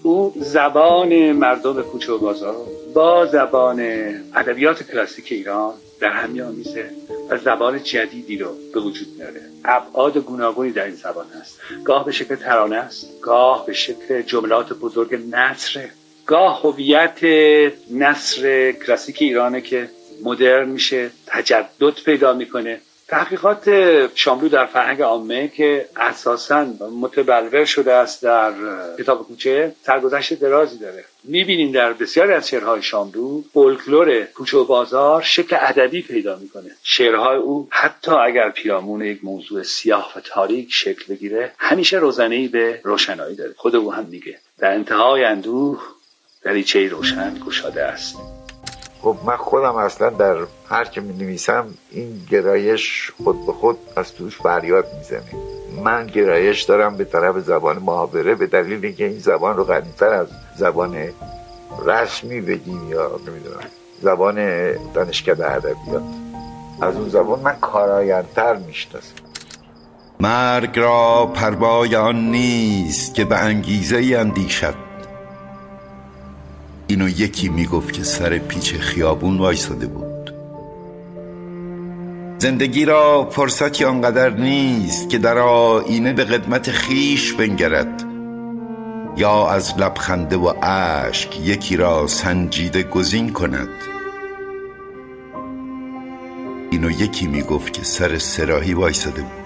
[0.02, 2.75] او زبان مردم کوچه و بازار.
[2.96, 3.80] با زبان
[4.34, 6.90] ادبیات کلاسیک ایران در هم میآمیزه
[7.30, 9.40] و زبان جدیدی رو به وجود میاره.
[9.64, 11.60] ابعاد گوناگونی در این زبان هست.
[11.84, 13.20] گاه به شکل ترانه است.
[13.22, 15.90] گاه به شکل جملات بزرگ نصره
[16.26, 17.24] گاه هویت
[17.90, 19.88] نصر کلاسیک ایرانه که
[20.24, 22.80] مدرن میشه تجدد پیدا می‌کنه.
[23.08, 23.70] تحقیقات
[24.14, 26.66] شاملو در فرهنگ عامه که اساسا
[27.00, 28.52] متبلور شده است در
[28.98, 31.04] کتاب کوچه سرگذشت درازی داره.
[31.24, 36.70] می‌بینیم در بسیاری از شعرهای شاملو فولکلور کوچه و بازار شکل ادبی پیدا می‌کنه.
[36.82, 42.80] شعرهای او حتی اگر پیرامون یک موضوع سیاه و تاریک شکل بگیره همیشه روزنهای به
[42.84, 43.54] روشنایی داره.
[43.56, 44.38] خود او هم میگه.
[44.58, 45.82] در انتهای اندوه
[46.42, 48.16] دریچه روشن گشاده است.
[49.02, 50.36] خب من خودم اصلا در
[50.68, 55.32] هر که می نویسم این گرایش خود به خود از توش فریاد می‌زنه.
[55.84, 60.28] من گرایش دارم به طرف زبان محاوره به دلیل اینکه این زبان رو غنیتر از
[60.56, 60.96] زبان
[61.86, 63.60] رسمی بگیم یا نمی‌دونم
[64.02, 64.36] زبان
[64.92, 66.02] دانشکده ادبیات
[66.80, 69.14] از اون زبان من کارایندتر می‌شناسم.
[70.20, 74.85] مرگ را پروای آن نیست که به انگیزه اندیشد.
[76.88, 80.34] اینو یکی می‌گفت که سر پیچ خیابون وایساده بود.
[82.38, 88.04] زندگی را فرصتی آنقدر نیست که در آینه به قدمت خیش بنگرد
[89.16, 93.68] یا از لبخنده و اشک یکی را سنجیده گزین کند.
[96.70, 99.45] اینو یکی می‌گفت که سر سراحی وایساده بود.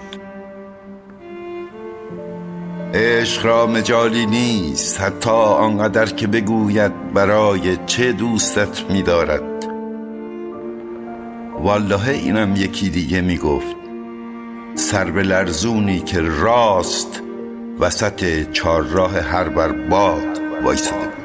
[2.93, 9.65] عشق را مجالی نیست حتی آنقدر که بگوید برای چه دوستت میدارد.
[11.63, 13.75] والله اینم یکی دیگه می‌گفت
[14.75, 17.21] سر به لرزونی که راست
[17.79, 21.20] وسط چهارراه هر بر باد وایساده.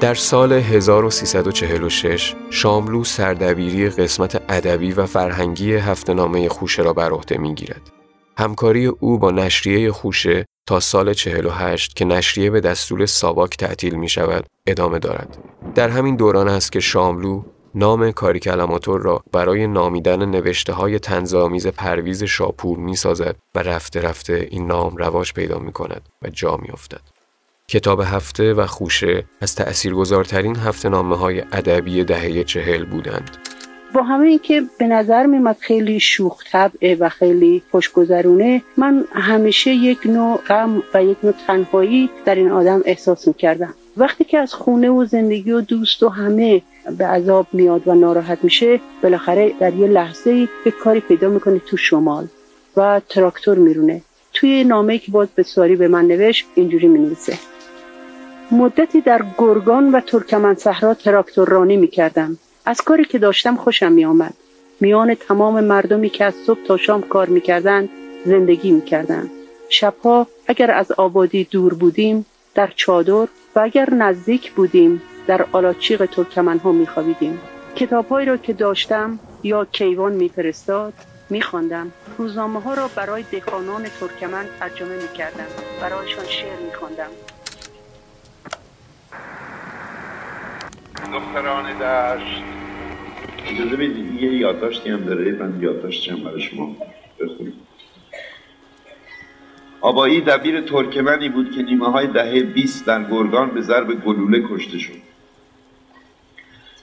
[0.00, 7.38] در سال 1346 شاملو سردبیری قسمت ادبی و فرهنگی هفته نامه خوشه را بر عهده
[7.38, 7.90] می‌گیرد.
[8.38, 14.08] همکاری او با نشریه خوشه تا سال 48 که نشریه به دستور ساواک تعطیل می
[14.08, 15.38] شود ادامه دارد.
[15.74, 17.42] در همین دوران است که شاملو
[17.74, 24.00] نام کاری کلماتور را برای نامیدن نوشته های تنظامیز پرویز شاپور می سازد و رفته
[24.00, 27.17] رفته این نام رواج پیدا می کند و جا می افتد.
[27.70, 33.30] کتاب هفته و خوشه از تأثیرگذارترین هفته نامه های ادبی دهه چهل بودند.
[33.94, 39.98] با همه اینکه به نظر میمد خیلی شوخ طبعه و خیلی خوشگذرونه من همیشه یک
[40.04, 43.74] نوع غم و یک نوع تنهایی در این آدم احساس می‌کردم.
[43.96, 46.62] وقتی که از خونه و زندگی و دوست و همه
[46.98, 51.76] به عذاب میاد و ناراحت میشه بالاخره در یه لحظه یک کاری پیدا می‌کنه تو
[51.76, 52.26] شمال
[52.76, 54.02] و تراکتور میرونه.
[54.32, 57.38] توی نامه که باز به ساری به من نوشت اینجوری می‌نویسه.
[58.50, 62.38] مدتی در گرگان و ترکمن صحرا تراکتور رانی می کردم.
[62.66, 64.34] از کاری که داشتم خوشم می آمد.
[64.80, 67.88] میان تمام مردمی که از صبح تا شام کار می‌کردند
[68.24, 69.30] زندگی می‌کردند
[69.68, 76.58] شبها اگر از آبادی دور بودیم در چادر و اگر نزدیک بودیم در آلاچیق ترکمن
[76.58, 77.40] ها میخوابیدیم.
[77.76, 80.92] کتابهایی را که داشتم یا کیوان میفرستاد
[81.30, 81.92] میخواندم.
[82.18, 85.46] روزنامه ها را برای دهقانان ترکمن ترجمه می‌کردم.
[85.80, 87.10] برایشان شعر میخواندم.
[91.12, 92.42] دختران دشت.
[93.46, 95.32] اجازه بدید یه یادداشتی هم داره.
[95.32, 96.76] من یادداشتی هم برای شما
[97.20, 97.52] بخونم.
[99.80, 104.78] آبایی دبیر ترکمنی بود که نیمه های دهه 20 در گرگان به ضرب گلوله کشته
[104.78, 105.08] شد.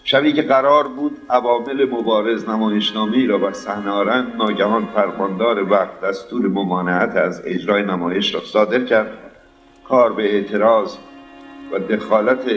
[0.03, 6.47] شبی که قرار بود عوامل مبارز نمایشنامه را بر صحنه آرند ناگهان فرماندار وقت دستور
[6.47, 9.17] ممانعت از اجرای نمایش را صادر کرد.
[9.83, 10.97] کار به اعتراض
[11.71, 12.47] و دخالت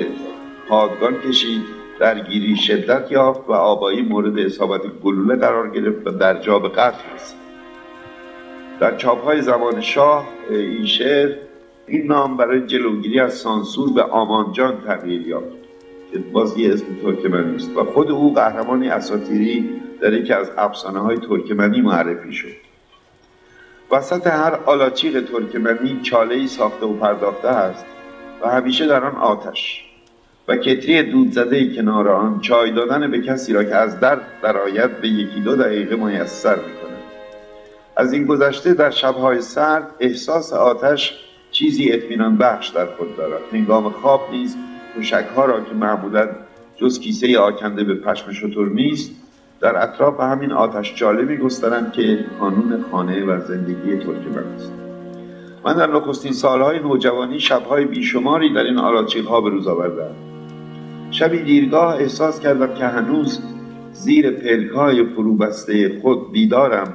[0.68, 1.62] پادگان کشید
[2.00, 6.98] درگیری شدت یافت و آبایی مورد اصابت گلوله قرار گرفت و در جا به قتل
[7.14, 7.38] رسید.
[8.80, 11.34] در چاپ های زمان شاه این شعر
[11.86, 15.56] این نام برای جلوگیری از سانسور به آمانجان تغییر یافت
[16.12, 20.98] که باز یه اسم ترکمنی است و خود او قهرمانی اساتیری در یکی از افسانه
[20.98, 22.68] های ترکمنی معرفی شد.
[23.90, 27.86] وسط هر آلاچیق ترکمنی چاله ای ساخته و پرداخته است
[28.42, 29.87] و همیشه در آن آتش.
[30.48, 35.00] و کتری دود زده کنار آن چای دادن به کسی را که از درد درآید
[35.00, 36.98] به یکی دو دقیقه میسر می‌کند.
[37.96, 41.18] از این گذشته در شبهای سرد احساس آتش
[41.50, 43.40] چیزی اطمینان بخش در خود دارد.
[43.52, 44.56] هنگام خواب نیز
[45.36, 46.28] ها را که معمولا
[46.76, 49.10] جز کیسه آکنده به پشم شطور نیست
[49.60, 54.72] در اطراف همین آتش جاله میگسترند که قانون خانه و زندگی ترکمن است.
[55.64, 58.78] من در نخستین سالهای نوجوانی شبهای بیشماری در این
[59.26, 60.27] ها به روز آوردم
[61.10, 63.40] شبی دیرگاه احساس کردم که هنوز
[63.92, 66.94] زیر پلکای فروبسته خود بیدارم.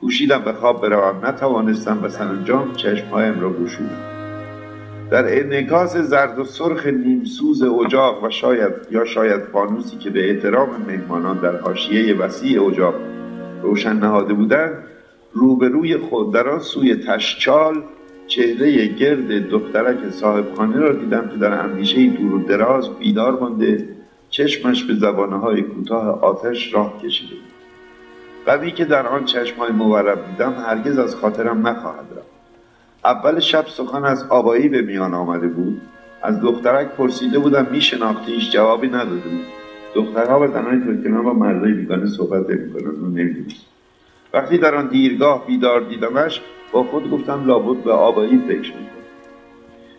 [0.00, 1.26] کوشیدم به خواب بروم.
[1.26, 4.10] نتوانستم و سرانجام چشمهایم را گشودم
[5.10, 10.68] در انعکاس زرد و سرخ نیمسوز اجاق و شاید یا شاید فانوسی که به احترام
[10.88, 12.94] مهمانان در حاشیه وسیع اجاق
[13.62, 14.72] روشن نهاده بودند
[15.32, 17.82] روبروی خود در آن سوی تشچال
[18.30, 23.88] چهره گرد دخترک صاحبخانه را دیدم که در اندیشه دور و دراز بیدار مانده
[24.30, 27.36] چشمش به زبانه های کوتاه آتش راه کشیده
[28.46, 32.30] قدی که در آن چشم های مورب دیدم هرگز از خاطرم نخواهد رفت.
[33.04, 35.80] اول شب سخن از آبایی به میان آمده بود.
[36.22, 39.44] از دخترک پرسیده بودم میشناختیش جوابی نداده بود.
[39.94, 43.66] دخترها و زنهای ترکمن با مردای بیگانه صحبت نمی‌کنند و نمی‌دونست
[44.34, 46.40] وقتی در آن دیرگاه بیدار دیدمش
[46.72, 48.90] با خود گفتم لابد به آبایی فکر می‌کنم.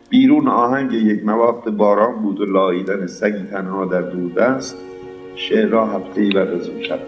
[0.10, 4.02] بیرون آهنگ یک نواخت باران بود و لاییدن سگی تنها در
[4.38, 4.78] دست
[5.36, 7.00] شعر را هفته بعد از اون شب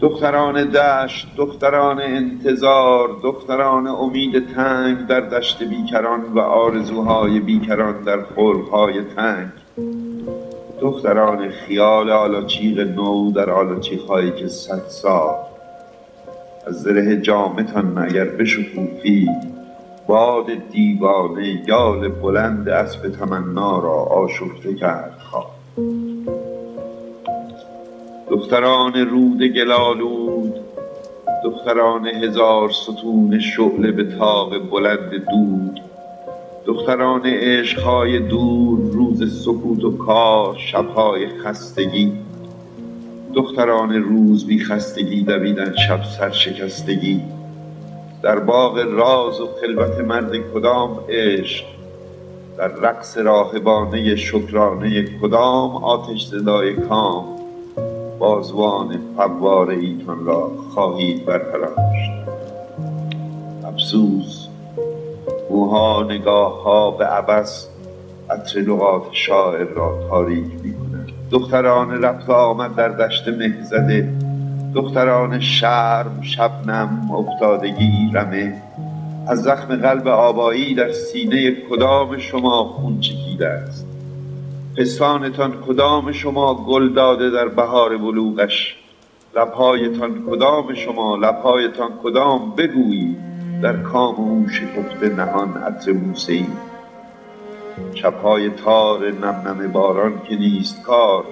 [0.00, 9.02] دختران دشت دختران انتظار دختران امید تنگ در دشت بیکران و آرزوهای بیکران در خلقهای
[9.16, 9.48] تنگ.
[10.80, 15.34] دختران خیال آلاچیق نو در آلاچیقهایی که صد سال
[16.66, 19.28] از زره جامتان اگر بشکوفی
[20.06, 25.50] باد دیوانه یال بلند اسب تمنا را آشفته کرد خواه
[28.30, 30.54] دختران رود گلالود
[31.44, 35.80] دختران هزار ستون شعله به تاق بلند دود
[36.66, 42.23] دختران عشقهای دور روز سکوت و کار شبهای خستگی
[43.34, 47.20] دختران روز بی خستگی دویدن شب سرشکستگی
[48.22, 51.64] در باغ راز و خلوت مرد کدام عشق؟
[52.58, 57.24] در رقص راهبانه شکرانه کدام آتش زدای کام؟
[58.18, 62.10] بازوان فوار ایتان را خواهید برفراشت
[63.64, 64.46] افسوس
[65.50, 67.68] موها نگاه ها به عبس
[68.30, 70.93] عطر لغات شاعر را تاریک می
[71.30, 74.12] دختران رفت آمد در دشت مهزده.
[74.74, 78.62] دختران شرم شبنم افتادگی رمه
[79.28, 83.86] از زخم قلب آبایی در سینه کدام شما خون چکیده است؟
[84.78, 88.76] پستانتان کدام شما گل داده در بهار بلوغش؟
[89.36, 93.16] لبهایتان کدام شما لبهایتان کدام بگویید؟
[93.62, 96.46] در کام او شکفته نهان عطر موسی
[97.94, 101.24] شبهای تار نم باران که نیست کار.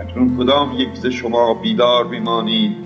[0.00, 2.76] اکنون کدام یک ز شما بیدار میمانید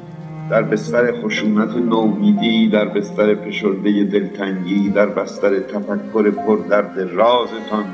[0.51, 7.85] در بستر خشونت و نومیدی در بستر فشرده دلتنگی در بستر تفکر پردرد رازتان.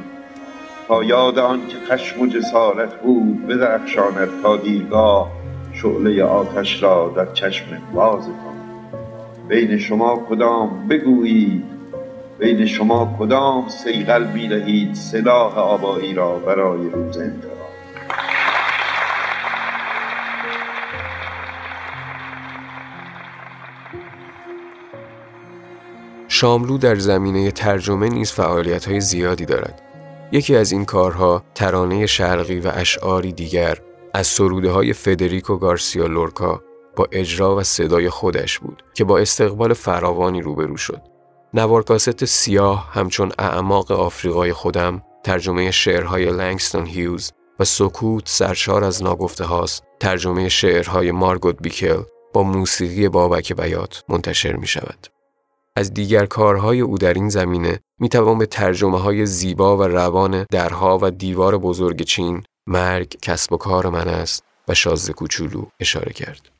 [0.89, 5.31] تا یاد آن که خشم و جسارت بود بدرخشاند تا دیرگاه
[5.73, 8.61] شعله آتش را در چشم بازتان.
[9.49, 11.70] بین شما کدام بگویید؟
[12.41, 17.61] بین شما کدام سیغل می دهید سلاح آبایی را برای روز انتقام
[26.29, 29.83] شاملو در زمینه ترجمه نیز فعالیت های زیادی دارد.
[30.33, 33.79] یکی از این کارها ترانه شرقی و اشعاری دیگر
[34.15, 36.63] از سروده های فدریکو گارسیا لورکا
[36.97, 41.20] با اجرا و صدای خودش بود که با استقبال فراوانی روبرو شد.
[41.55, 49.45] نوارکاست سیاه همچون اعماق آفریقای خودم ترجمه شعرهای لنگستون هیوز و سکوت سرشار از ناگفته
[49.45, 52.03] هاست ترجمه شعرهای مارگوت بیکل
[52.35, 55.07] با موسیقی بابک بیات منتشر می شود.
[55.77, 60.47] از دیگر کارهای او در این زمینه می توان به ترجمه های زیبا و روان
[60.51, 66.13] درها و دیوار بزرگ چین، مرگ، کسب و کار من است و شازده کوچولو اشاره
[66.13, 66.60] کرد.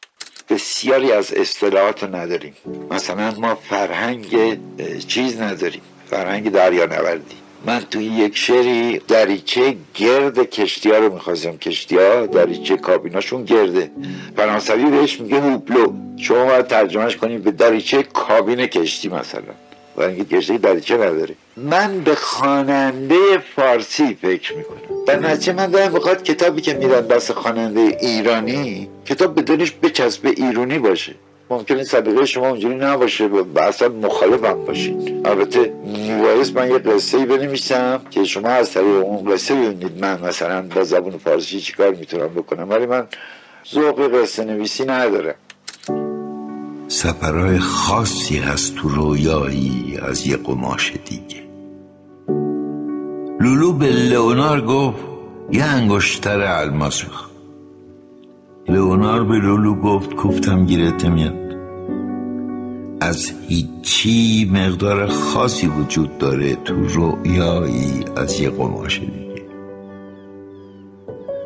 [0.51, 2.55] بسیاری از اصطلاحات نداریم.
[2.91, 4.59] مثلا ما فرهنگ
[5.07, 5.83] چیز نداریم.
[6.11, 7.37] فرهنگ دریا نوردی
[7.67, 13.91] من توی یک شعری دریچه گرد کشتی ها رو می‌خواستم کشتی ها دریچه کابیناشون گرده.
[14.37, 15.93] فرانسوی بهش میگه هوپلو.
[16.17, 19.55] شما باید ترجمهش کنیم به دریچه کابین کشتی مثلا.
[19.97, 21.35] و اینکه کشتی دریچه نداره.
[21.57, 24.79] من به خواننده فارسی فکر می‌کنم.
[25.07, 30.79] در نتیجه من دارم بخواد کتابی که میدن دست خواننده ایرانی کتاب بدونش بچسب ایرانی
[30.79, 31.15] باشه.
[31.51, 37.25] ممکنه سلیقه شما اونجوری نباشه و اصلا مخالفم باشین البته میبایست من یه قصه ای
[37.25, 42.29] بنویسم که شما از طریق اون قصه ببینید من مثلا با زبون فارسی چیکار می‌تونم
[42.29, 42.71] بکنم.
[42.71, 43.07] ولی من
[43.73, 45.35] ذوق قصه نویسی ندارم.
[46.91, 51.43] سفرهای خاصی هست تو رویایی از یه قماش دیگه.
[53.41, 54.99] لولو به لئونار گفت
[55.53, 57.31] یه انگشتر الماس بخواه
[58.69, 61.57] لئونار به لولو گفت کوفتم گیرت میاد
[63.01, 69.43] از هیچی مقدار خاصی وجود داره تو رویایی از یه قماش دیگه.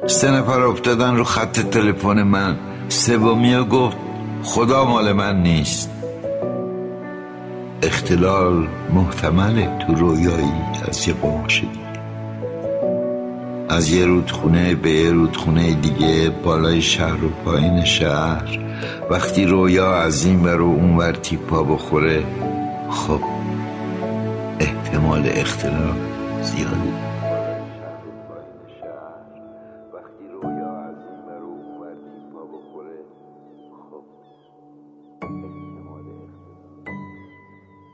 [0.07, 2.57] سه نفر افتادن رو خط تلفن من.
[2.89, 3.97] سومیا گفت
[4.45, 5.91] خدا مال من نیست.
[7.83, 10.53] اختلال محتمله تو رویایی
[10.89, 11.85] از یه قماش دیگه
[13.69, 18.59] از یه رودخونه به یه رودخونه دیگه بالای شهر و پایین شهر.
[19.11, 22.25] وقتی رویا از این ور و اون ور تیپا بخوره
[22.91, 23.21] خب
[24.61, 25.97] احتمال اختلال
[26.43, 27.14] زیاده.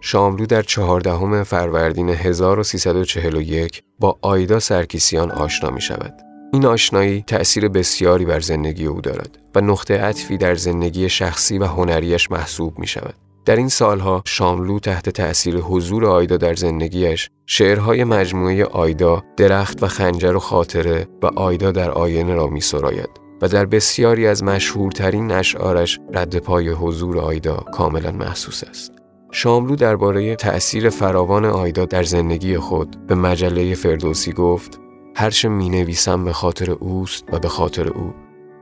[0.00, 6.14] شاملو در چهاردهم فروردین 1341 با آیدا سرکیسیان آشنا می شود.
[6.52, 11.64] این آشنایی تأثیر بسیاری بر زندگی او دارد و نقطه عطفی در زندگی شخصی و
[11.64, 13.14] هنریش محسوب می شود.
[13.44, 19.86] در این سالها شاملو تحت تأثیر حضور آیدا در زندگیش شعرهای مجموعه آیدا، درخت و
[19.86, 23.10] خنجر و خاطره و آیدا در آینه را می سراید
[23.42, 28.99] و در بسیاری از مشهورترین اشعارش رد پای حضور آیدا کاملا محسوس است.
[29.30, 34.80] شاملو درباره تأثیر فراوان آیدا در زندگی خود به مجله فردوسی گفت
[35.16, 38.14] هرچه می نویسم به خاطر اوست و به خاطر او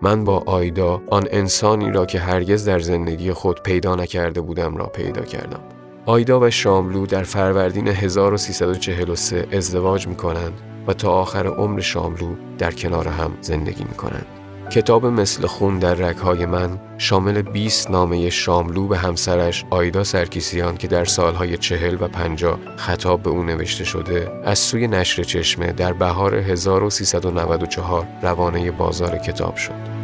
[0.03, 4.87] من با آیدا آن انسانی را که هرگز در زندگی خود پیدا نکرده بودم را
[4.87, 5.61] پیدا کردم
[6.07, 12.73] آیدا و شاملو در فروردین 1343 ازدواج می کنند و تا آخر عمر شاملو در
[12.73, 14.38] کنار هم زندگی می کنند.
[14.71, 20.89] کتاب مثل خون در رگهای من شامل 20 نامه شاملو به همسرش آیدا سرکیسیان که
[20.89, 25.93] در سالهای چهل و پنجاه خطاب به او نوشته شده از سوی نشر چشمه در
[25.93, 29.99] بهار 1394 روانه بازار کتاب شد.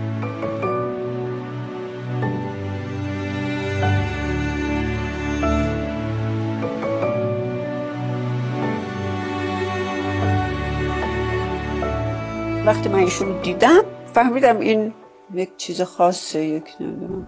[12.66, 13.82] وقتی من ایشون دیدم
[14.14, 14.92] فهمیدم این
[15.34, 17.26] یک چیز خاصه یک نمی‌دونم.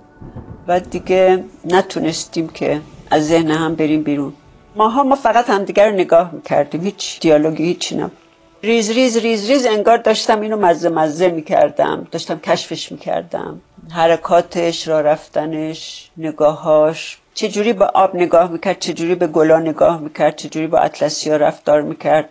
[0.69, 2.81] و دیگه نتونستیم که
[3.11, 4.33] از ذهن هم بریم بیرون.
[4.77, 6.81] ماها ما فقط همدیگر رو نگاه می‌کردیم.
[6.83, 8.17] هیچ دیالوگی هیچی نبود.
[8.63, 12.07] ریز ریز ریز ریز انگار داشتم اینو مزه مزه می‌کردم.
[12.11, 13.61] داشتم کشفش می‌کردم.
[13.91, 17.19] حرکاتش را رفتنش نگاهاش.
[17.35, 22.29] چجوری به آب نگاه می‌کرد چجوری به گلا نگاه می‌کرد چجوری با اطلسیا رفتار می‌کرد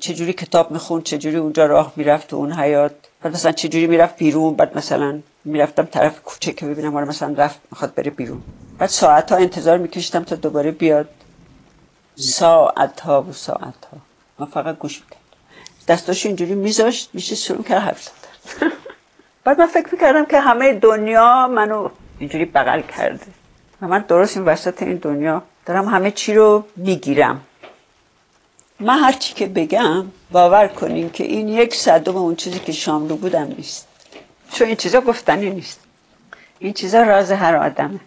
[0.00, 2.94] چجوری کتاب می‌خوند چجوری اونجا راه می‌رفت تو اون حیات.
[3.22, 7.60] بعد مثلا چجوری می‌رفت بیرون؟ بعد مثلا می‌رفتم طرف کوچه که ببینم آره مثلا رفت
[7.70, 8.42] می‌خواد بره بیرون.
[8.78, 11.08] بعد ساعت ها انتظار میکشتم تا دوباره بیاد.
[12.16, 13.98] ساعت ها و ساعت ها
[14.38, 15.22] من فقط گوش می‌کردم.
[15.88, 18.70] دستاشو اینجوری میذاشت میشه شروع کرد حرف زدن.
[19.44, 23.26] بعد من فکر می‌کردم که همه دنیا منو اینجوری بغل کرده.
[23.82, 27.40] و من درست این وسط این دنیا دارم همه چی رو می‌گیرم.
[28.82, 33.16] من هر چی که بگم باور کنین که این یک صدم اون چیزی که شاملو
[33.16, 33.88] بودم نیست.
[34.52, 35.80] چون این چیزا گفتنی نیست.
[36.58, 38.00] این چیزا راز هر آدمه.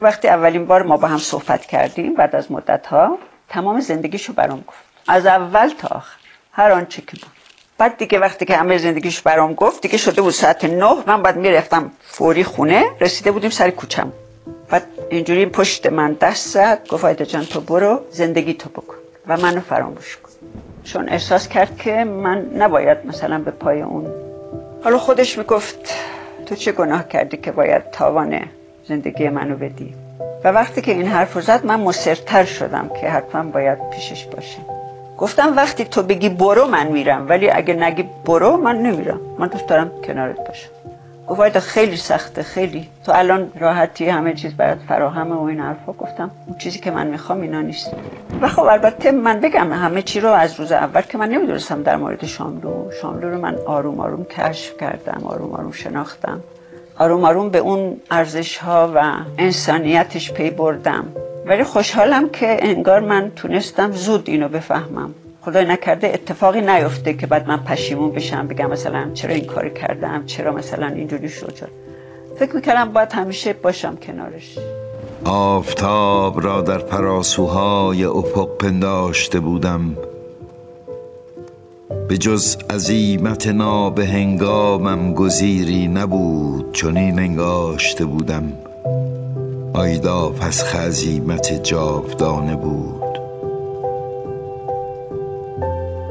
[0.00, 4.64] وقتی اولین بار ما با هم صحبت کردیم بعد از مدت ها تمام زندگیشو برام
[4.66, 4.78] گفت.
[5.08, 6.16] از اول تا آخر.
[6.52, 7.30] هر آنچه که بود.
[7.78, 11.36] بعد دیگه وقتی که همه زندگیش برام گفت دیگه شده بود ساعت نه من بعد
[11.36, 14.12] می‌رفتم فوری خونه رسیده بودیم سر کوچم
[14.70, 19.05] بعد اینجوری پشت من دست زد گفت آیده جان تو برو زندگی تو بکن.
[19.28, 20.30] و منو فراموش کن.
[20.84, 24.06] چون احساس کرد که من نباید مثلا به پای اون
[24.84, 25.94] حالا خودش می‌گفت
[26.46, 28.40] تو چه گناه کردی که باید تاوان
[28.88, 29.94] زندگی منو بدی؟
[30.44, 34.62] و وقتی که این حرف زد من مصرتر شدم که حتما باید پیشش باشم.
[35.18, 37.28] گفتم وقتی تو بگی برو من میرم.
[37.28, 39.20] ولی اگه نگی برو من نمیرم.
[39.38, 40.75] من دوست دارم کنارت باشم.
[41.28, 42.88] گفت خیلی سخته خیلی.
[43.04, 45.92] تو الان راحتی همه چیز برات فراهمه و این حرفا.
[45.92, 47.90] گفتم اون چیزی که من می‌خوام اینا نیست.
[48.40, 51.96] و خب البته من بگم همه چی رو از روز اول که من نمی‌دونستم در
[51.96, 52.90] مورد شاملو.
[53.00, 56.40] شاملو رو من آروم آروم کشف کردم آروم آروم شناختم.
[56.98, 61.04] آروم آروم به اون ارزش ها و انسانیتش پی بردم.
[61.46, 65.14] ولی خوشحالم که انگار من تونستم زود اینو بفهمم.
[65.46, 70.26] خدای نکرده اتفاقی نیفته که بعد من پشیمون بشم بگم مثلا چرا این کار کردم
[70.26, 71.54] چرا مثلا اینجوری شد
[72.38, 74.58] فکر می‌کردم باید همیشه باشم کنارش.
[75.24, 79.96] آفتاب را در پراسوهای افق پنداشته بودم.
[82.08, 88.52] به جز عظیمت ناب هنگامم گزیری نبود چنین انگاشته بودم.
[89.74, 92.95] آیدا پس خزیمت جاودانه بود.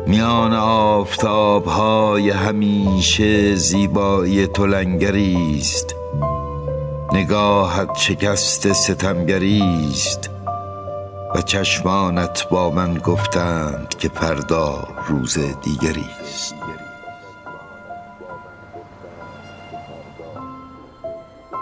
[0.07, 5.95] میان آفتاب های همیشه زیبایی تلنگری است.
[7.13, 10.29] نگاهت شکست ستمگری است.
[11.35, 16.55] و چشمانت با من گفتند که فردا روز دیگری است.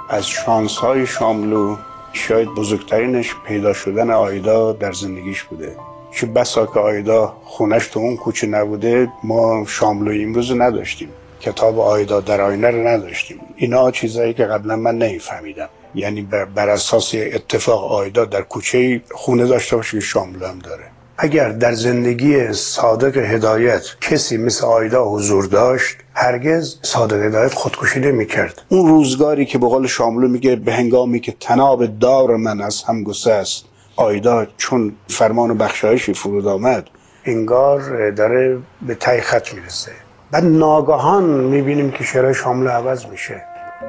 [0.10, 1.78] از شانس های شاملو
[2.14, 5.78] شاید بزرگترینش پیدا شدن آیدا در زندگیش بوده.
[6.16, 11.10] که بسا که آیدا خونش تو اون کوچه نبوده ما شاملو امروز نداشتیم.
[11.42, 13.40] کتاب آیدا در آینه رو نداشتیم.
[13.56, 15.70] اینا چیزایی که قبلا من نمیفهمیدم.
[15.96, 16.22] یعنی
[16.56, 20.84] بر, اساس اتفاق آیدا در کوچه خونه داشته باشه که شاملو هم داره.
[21.18, 28.26] اگر در زندگی صادق هدایت کسی مثل آیدا حضور داشت هرگز صادق هدایت خودکشی نمی
[28.26, 33.04] کرد اون روزگاری که به شاملو میگه به هنگامی که تناب دار من از هم
[33.28, 33.66] است
[33.96, 36.88] آیدا چون فرمان بخشایشی فرود آمد
[37.26, 39.92] انگار داره به تای خط می‌رسه.
[40.32, 43.42] بعد ناگهان می‌بینیم که شعرهای شاملو عوض میشه.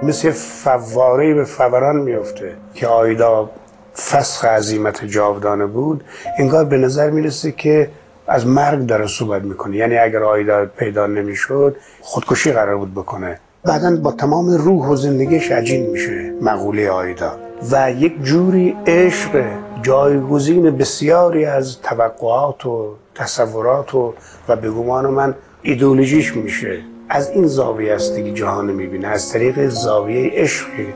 [0.03, 3.51] مثل فواره به فوران میفته که آیدا
[3.97, 6.05] فسخ عظیمت جاودانه بود
[6.39, 7.91] انگار به نظر می‌رسه که
[8.27, 9.77] از مرگ داره صحبت می‌کنه.
[9.77, 13.41] یعنی اگر آیدا پیدا نمی‌شد خودکشی قرار بود بکنه.
[13.65, 17.33] بعدا با تمام روح و زندگیش عجین میشه مقوله آیدا.
[17.71, 19.45] و یک جوری عشق
[19.85, 24.15] جایگزین بسیاری از توقعات و تصورات و
[24.49, 26.79] و به گمان من ایدولوژیش میشه.
[27.09, 29.09] از این زاویه است دیگه جهان می‌بینه.
[29.09, 30.87] از طریق زاویه عشقی.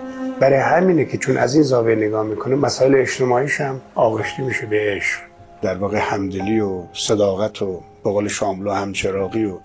[0.40, 4.76] برای همینه که چون از این زاویه نگاه می‌کنه مسائل اجتماعیش هم آغشته میشه به
[4.96, 5.20] عشق.
[5.62, 9.58] در واقع همدلی و صداقت و بقول شاملو همچراقی و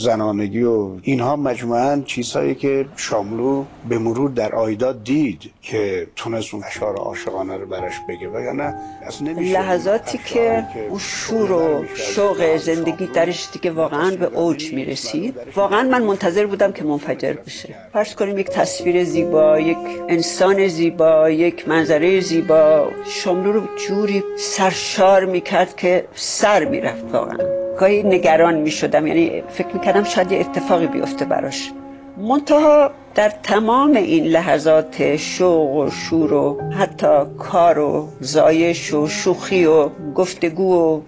[0.00, 6.64] زنانگی و اینها مجموعا چیزهایی که شاملو به مرور در آیدا دید که تونست اون
[6.64, 8.74] اشعار عاشقانه رو براش بگه و نه
[9.06, 15.34] از لحظاتی که او شور و شوق زندگی درش دیگه واقعا به اوج می‌رسید.
[15.56, 17.74] واقعا من منتظر بودم که منفجر بشه.
[17.92, 19.78] فرض کنیم یک تصویر زیبا یک
[20.08, 22.88] انسان زیبا یک منظره زیبا.
[23.06, 27.69] شاملو رو جوری سرشار می‌کرد که سر می‌رفت واقعا.
[27.80, 31.70] گاهی نگران می شدم یعنی فکر می کردم شاید یه اتفاقی بیفته براش.
[32.16, 39.64] منتها در تمام این لحظات شوق و شور و حتی کار و زایش و شوخی
[39.64, 41.00] و گفتگو و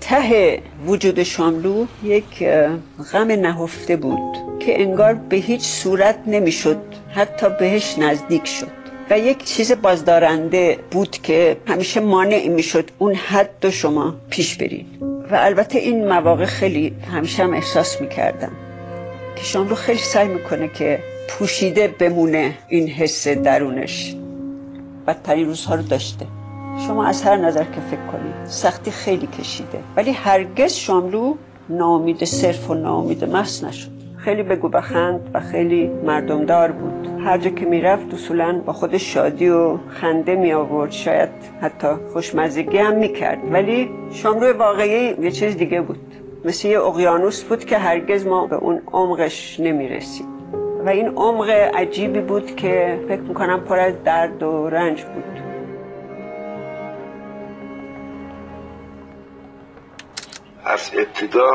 [0.00, 2.44] ته وجود شاملو یک
[3.12, 6.78] غم نهفته بود که انگار به هیچ صورت نمی‌شد
[7.14, 8.76] حتی بهش نزدیک شد.
[9.10, 15.05] و یک چیز بازدارنده بود که همیشه مانع می‌شد اون حد شما پیش برید.
[15.30, 18.52] و البته این مواقع خیلی همیشه هم احساس می‌کردم
[19.36, 20.98] که شاملو خیلی سعی می‌کنه که
[21.28, 24.16] پوشیده بمونه این حس درونش.
[25.06, 26.26] بدترین روزها رو داشته.
[26.86, 29.78] شما از هر نظر که فکر کنید سختی خیلی کشیده.
[29.96, 31.34] ولی هرگز شاملو
[31.68, 33.95] نامید صرف و نامید مس نشد.
[34.26, 37.08] خیلی بگو بخند و خیلی مردمدار بود.
[37.24, 41.28] هر جا که می‌رفت اصولا با خود شادی و خنده می آورد شاید
[41.60, 43.38] حتی خوشمزگی هم می‌کرد.
[43.52, 46.14] ولی شاملو واقعی یه چیز دیگه بود.
[46.44, 50.26] مثل یه اقیانوس بود که هرگز ما به اون عمقش نمی‌رسیم.
[50.86, 55.24] و این عمق عجیبی بود که فکر می‌کنم پر از درد و رنج بود.
[60.66, 61.50] از ابتدا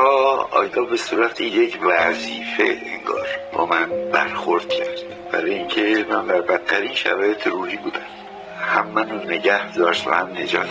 [0.50, 4.98] آیدا به صورت یک وظیفه انگار با من برخورد کرد.
[5.32, 8.00] برای اینکه من در بدترین شرایط روحی بودم.
[8.60, 10.68] هم منو نگه داشت و هم نجات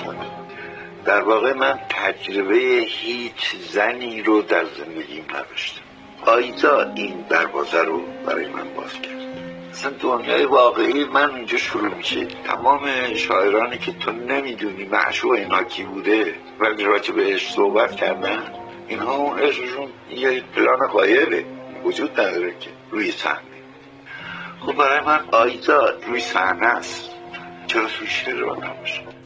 [1.05, 2.55] در واقع من تجربه
[2.87, 5.81] هیچ زنی رو در زندگیم نداشتم.
[6.25, 9.20] آیدا این دروازه رو برای من باز کرد.
[9.71, 12.25] اصلا دنیای واقعی من اینجا شروع میشه.
[12.25, 18.43] تمام شاعرانی که تو نمی‌دونی معشوق اینا کی بوده ولی راجع بهش صحبت کردن
[18.87, 21.45] اینها اون عشقشون یه پلان قایبه
[21.83, 22.69] وجود نداره که.
[22.91, 23.41] روی صحنه.
[24.59, 27.09] خب برای من آیدا روی صحنه است.
[27.67, 29.20] چرا توی رو نباشه؟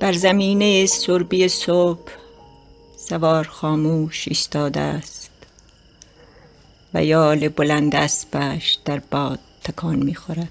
[0.00, 2.12] بر زمینه سربی صبح
[2.96, 5.30] سوار خاموش ایستاده است
[6.94, 10.48] و یال بلند اسبش در باد تکان می‌خورد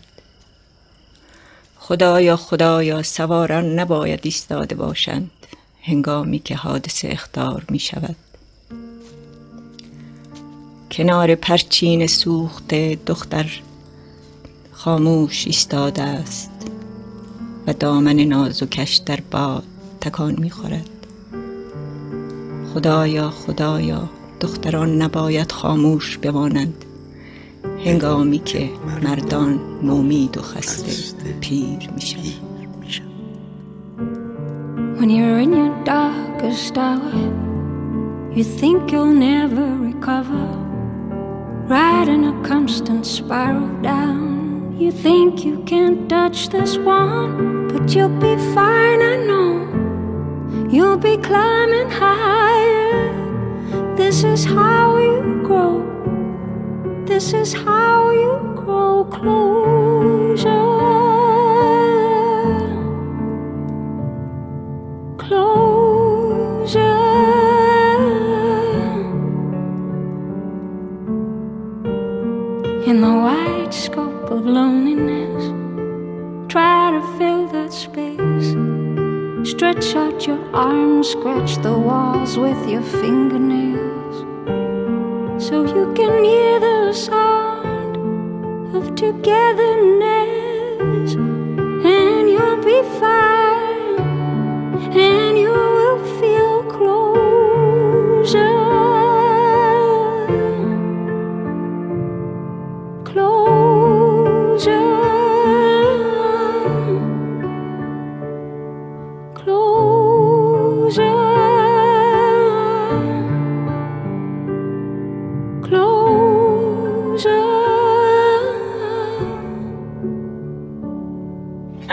[1.79, 5.31] خدایا خدایا سواران نباید ایستاده باشند.
[5.81, 8.15] هنگامی که حادثه اختار می شود.
[10.91, 13.61] کنار پرچین سوخته دختر
[14.71, 16.56] خاموش ایستاده است.
[17.67, 19.63] و دامن نازکش در باد
[20.01, 20.89] تکان می‌خورد
[22.73, 24.09] خدایا خدایا
[24.39, 26.85] دختران نباید خاموش بمانند
[27.85, 28.69] هنگامی که
[29.03, 32.17] مردان نومید و خسته پیر میشن
[34.97, 37.17] When you're in your darkest hour,
[38.35, 40.45] you think you'll never recover.
[41.75, 44.75] Riding a constant spiral down.
[44.79, 50.67] You think you can't touch this one, but you'll be fine, I know.
[50.69, 53.13] You'll be climbing higher.
[53.95, 55.83] This is how you grow.
[57.05, 60.65] This is how you grow closer.
[72.87, 74.96] In the wide scope of loneliness.
[79.57, 84.21] Stretch out your arms, scratch the walls with your fingernails.
[85.43, 87.97] So you can hear the sound
[88.75, 91.15] of togetherness.
[91.15, 93.46] And you'll be fine.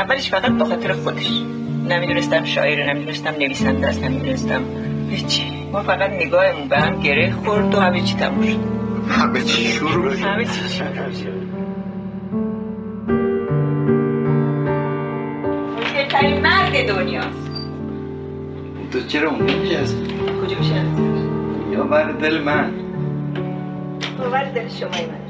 [0.05, 1.43] اولش فقط به خاطر خودش
[1.89, 4.63] نمی‌دونستم شاعر نمی‌دونستم نویسنده است نمی‌دونستم.
[5.11, 8.59] هیچی ما فقط نگاهمون به هم گره خورد و همه چی تموم شد.
[9.09, 10.89] همه چی شروع همه چی شروع
[15.95, 17.51] بهترین مرد دنیاست.
[18.93, 19.97] تو چرا اون نمیشست
[20.43, 20.85] کجا میشه؟
[21.73, 22.73] یا بر دل من.
[24.33, 25.25] بر دل شما من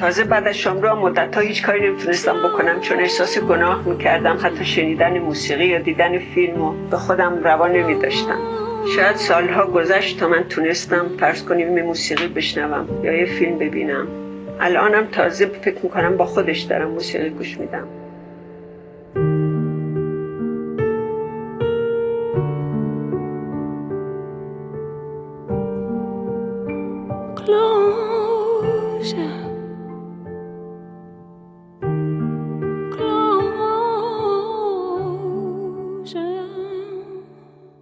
[0.00, 4.38] تازه بعد از شام را مدت ها هیچ کاری نمی‌تونستم بکنم چون احساس گناه می‌کردم
[4.42, 8.38] حتی شنیدن موسیقی یا دیدن فیلم و به خودم روا نمیداشتم.
[8.96, 14.06] شاید سالها گذشت تا من تونستم فرض کنیم موسیقی بشنوم یا یه فیلم ببینم.
[14.60, 17.88] الانم تازه فکر می‌کنم با خودش دارم موسیقی گوش میدم.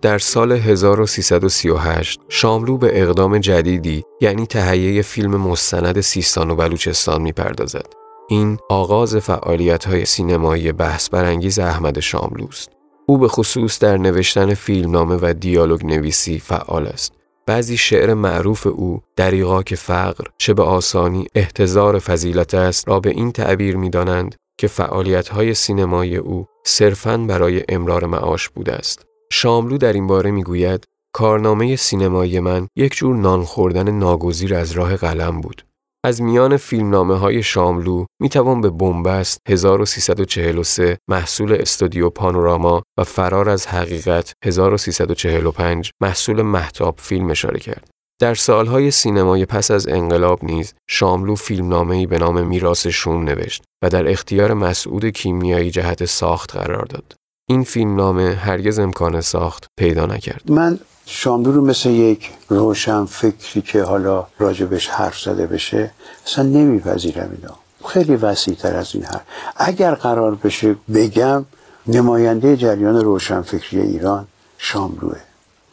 [0.08, 7.92] در سال 1338 شاملو به اقدام جدیدی یعنی تهیه فیلم مستند سیستان و بلوچستان می‌پردازد.
[8.28, 12.70] این آغاز فعالیت های سینمایی بحث برانگیز احمد شاملوست.
[13.06, 17.12] او به خصوص در نوشتن فیلمنامه و دیالوگ نویسی فعال است.
[17.46, 23.10] بعضی شعر معروف او دریغا که فقر چه به آسانی احتضار فضیلت است را به
[23.10, 29.07] این تعبیر می دانند که فعالیت های سینمایی او صرفاً برای امرار معاش بوده است.
[29.32, 34.72] شاملو در این باره می گوید کارنامه سینمایی من یک جور نان خوردن ناگزیر از
[34.72, 35.64] راه قلم بود.
[36.04, 43.48] از میان فیلمنامه های شاملو می توان به بومبست 1343 محصول استودیو پانوراما و فرار
[43.48, 47.90] از حقیقت 1345 محصول محتاب فیلم اشاره کرد.
[48.20, 53.88] در سالهای سینمای پس از انقلاب نیز شاملو فیلمنامه‌ای به نام میراث شوم نوشت و
[53.88, 57.17] در اختیار مسعود کیمیایی جهت ساخت قرار داد.
[57.50, 60.42] این فیلمنامه هرگز امکان ساخت پیدا نکرد.
[60.50, 65.90] من شاملو رو مثل یک روشن فکری که حالا راجبش حرف زده بشه
[66.26, 67.54] اصلا نمیپذیرم اینا
[67.88, 69.20] خیلی وسیع تر از این حرف.
[69.56, 71.44] اگر قرار بشه بگم
[71.86, 74.26] نماینده جریان روشنفکری ایران
[74.58, 75.16] شاملوه.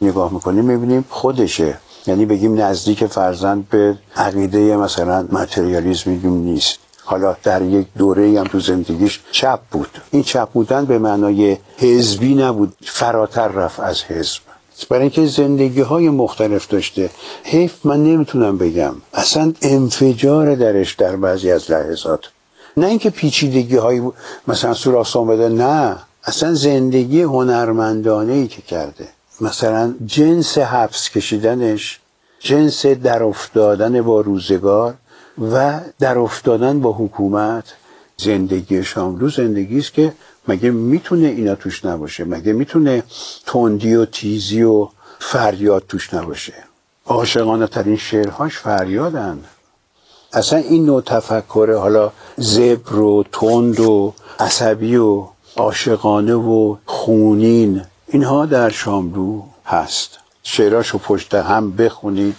[0.00, 1.78] نگاه می‌کنیم می‌بینیم خودشه.
[2.06, 6.78] یعنی بگیم نزدیک فرزند به عقیده مثلا متریالیزم نیست.
[7.06, 9.90] حالا در یک دوره هم تو زندگیش چپ بود.
[10.10, 14.40] این چپ بودن به معنای حزبی نبود فراتر رفت از حزب.
[14.90, 17.10] برای اینکه زندگی های مختلف داشته.
[17.44, 18.94] حیف من نمی‌تونم بگم.
[19.14, 22.20] اصلا انفجار درش در بعضی از لحظات.
[22.76, 24.02] نه اینکه پیچیدگی های
[24.48, 25.96] مثلا سوراخ بده نه.
[26.24, 29.08] اصلا زندگی هنرمندانه ای که کرده.
[29.40, 32.00] مثلا جنس حبس کشیدنش
[32.40, 34.94] جنس در افتادن با روزگار
[35.38, 37.64] و در افتادن با حکومت
[38.16, 40.12] زندگی شاملو زندگی است که
[40.48, 43.02] مگه می‌تونه اینا توش نباشه؟ مگه می‌تونه
[43.46, 46.54] تندی و تیزی و فریاد توش نباشه؟
[47.06, 49.44] عاشقانه ترین شعرهاش فریادن.
[50.32, 55.26] اصلا این نوع تفکر حالا زبر و تند و عصبی و
[55.56, 60.18] عاشقانه و خونین اینها در شاملو هست.
[60.42, 62.36] شعراشو پشت هم بخونید.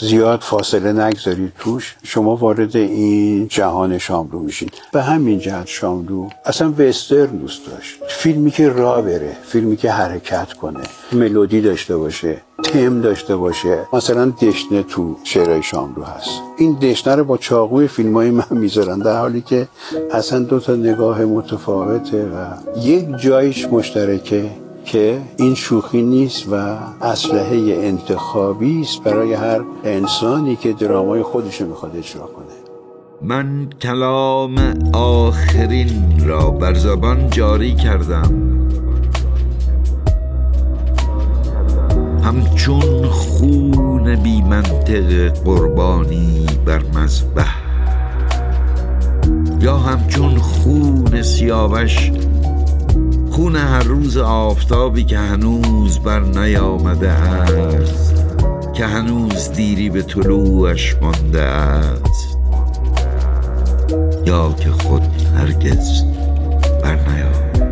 [0.00, 4.68] زیاد فاصله نگذارید توش شما وارد این جهان شاملو میشین.
[4.92, 7.96] به همین جهت شاملو اصلا وسترن دوست داشت.
[8.08, 10.80] فیلمی که را بره فیلمی که حرکت کنه
[11.12, 13.78] ملودی داشته باشه تم داشته باشه.
[13.92, 16.30] مثلا دشنه تو شعرهای شاملو هست.
[16.58, 19.68] این دشنه رو با چاقوی فیلم های من می‌ذارن در حالی که
[20.10, 22.46] اصلا دو تا نگاه متفاوته و
[22.80, 24.50] یک جایش مشترکه.
[24.88, 26.54] که این شوخی نیست و
[27.02, 32.44] اسلحه انتخابی است برای هر انسانی که درامای خودش می‌خواد اجرا کنه.
[33.22, 34.58] من کلام
[34.92, 38.58] آخرین را بر زبان جاری کردم.
[42.22, 47.54] همچون خون بی منطق قربانی بر مذبح
[49.60, 52.10] یا همچون خون سیاوش
[53.38, 58.24] خون هر روز آفتابی که هنوز بر نیامده است
[58.74, 62.38] که هنوز دیری به طلوعش مانده است.
[64.26, 65.02] یا که خود
[65.36, 66.04] هرگز
[66.82, 67.68] بر نیامده.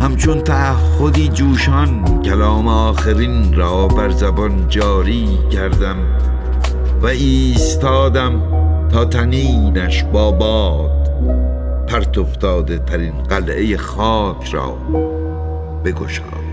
[0.00, 5.96] همچون تعهدی جوشان کلام آخرین را بر زبان جاری کردم
[7.02, 8.42] و ایستادم
[8.92, 10.99] تا تنینش با باد
[11.90, 14.78] پرت افتاده ترین قلعه خاک را
[15.84, 16.50] بگشاید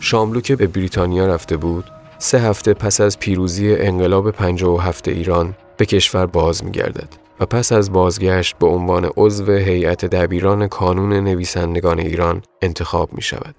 [0.00, 1.84] شاملو که به بریتانیا رفته بود
[2.18, 7.08] سه هفته پس از پیروزی انقلاب 57 ایران به کشور باز می گردد
[7.40, 13.54] و پس از بازگشت به عنوان عضو هیئت دبیران کانون نویسندگان ایران انتخاب می شود.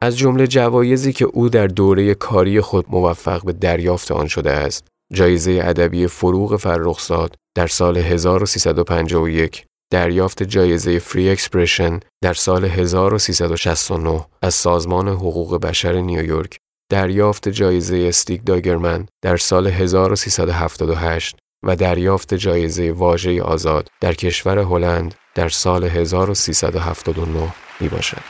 [0.00, 4.91] از جمله جوایزی که او در دوره کاری خود موفق به دریافت آن شده است
[5.12, 14.54] جایزه ادبی فروغ فرخزاد در سال 1351 دریافت جایزه Free Expression در سال 1369 از
[14.54, 16.58] سازمان حقوق بشر نیویورک
[16.90, 25.14] دریافت جایزه استیگ داگرمن در سال 1378 و دریافت جایزه واژه آزاد در کشور هلند
[25.34, 28.22] در سال 1379 می باشد.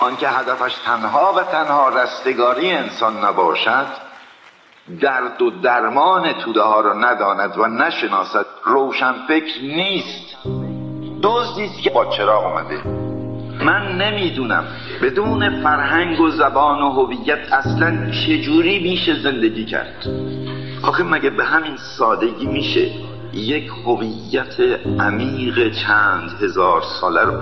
[0.00, 4.07] آنکه هدفش تنها و تنها رستگاری انسان نباشد
[5.00, 8.46] درد و درمان توده ها را نداند و نشناسد.
[8.64, 10.36] روشن فکر نیست.
[11.22, 12.82] دزدی است که با چراغ آمده
[13.64, 14.64] من نمی‌دونم
[15.02, 20.06] بدون فرهنگ و زبان و هویت اصلا چجوری میشه زندگی کرد.
[20.82, 22.90] آخه مگه به همین سادگی میشه
[23.32, 24.60] یک هویت
[25.00, 27.32] عمیق چند هزار ساله رو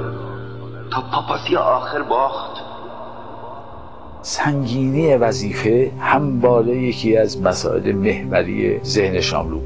[0.90, 2.55] تا پاپاسی آخر باخت؟
[4.29, 9.61] سنگینی وظیفه همباره یکی از مسائل محوری ذهن شاملو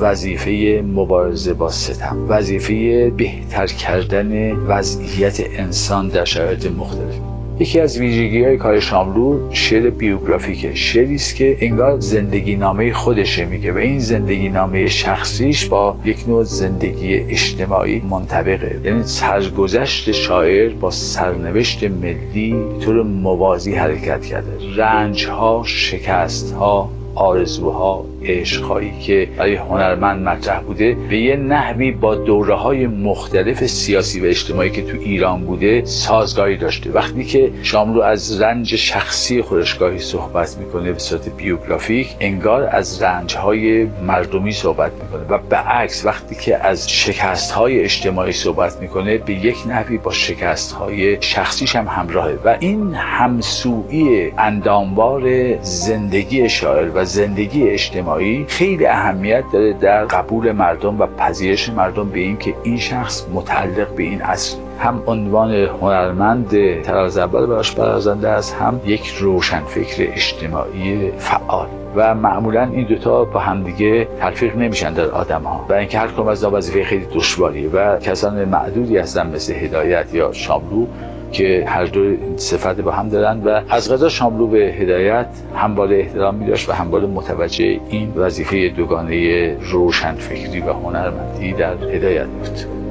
[0.00, 2.26] وظیفه مبارزه با ستم.
[2.28, 7.33] وظیفه بهتر کردن وضعیت انسان در شرایط مختلف.
[7.58, 10.74] یکی از ویژگی های کار شاملو شعر بیوگرافیکه.
[10.74, 13.72] شعری است که انگار زندگی نامه خودشه میگه.
[13.72, 18.80] و این زندگی نامه شخصیش با یک نوع زندگی اجتماعی منطبقه.
[18.84, 24.52] یعنی سرگذشت شاعر با سرنوشت ملی طور موازی حرکت کرده.
[24.76, 32.14] رنج ها شکست ها آرزوها عشقهایی که برای هنرمند مطرح بوده به یه نحوی با
[32.14, 36.90] دوره های مختلف سیاسی و اجتماعی که تو ایران بوده سازگاری داشته.
[36.90, 43.36] وقتی که شاملو از رنج شخصی خودشگاهی صحبت می‌کنه به صورت بیوگرافیک انگار از رنج
[43.36, 49.18] های مردمی صحبت می‌کنه و به عکس وقتی که از شکست های اجتماعی صحبت می‌کنه
[49.18, 52.38] به یک نحوی با شکست های شخصیش هم همراهه.
[52.44, 55.22] و این همسویی انداموار
[55.62, 58.13] زندگی شاعر و زندگی اجتماعی
[58.48, 63.94] خیلی اهمیت داره در قبول مردم و پذیرش مردم به این که این شخص متعلق
[63.94, 64.58] به این اصل.
[64.78, 71.66] هم عنوان هنرمند تراز اول براش برازنده است هم یک روشنفکر اجتماعی فعال.
[71.96, 76.28] و معمولا این دوتا با همدیگه تلفیق نمیشن در آدم ها و اینکه هر کدوم
[76.28, 80.86] از وظیفه خیلی دشواریه و کسان معدودی هستن مثل هدایت یا شاملو
[81.34, 85.26] که هر دو صفت با هم دارن و از غذا شاملو به هدایت
[85.56, 91.74] همبال احترام می داشت و همبال متوجه این وظیفه دوگانه روشن فکری و هنرمندی در
[91.74, 92.84] هدایت بود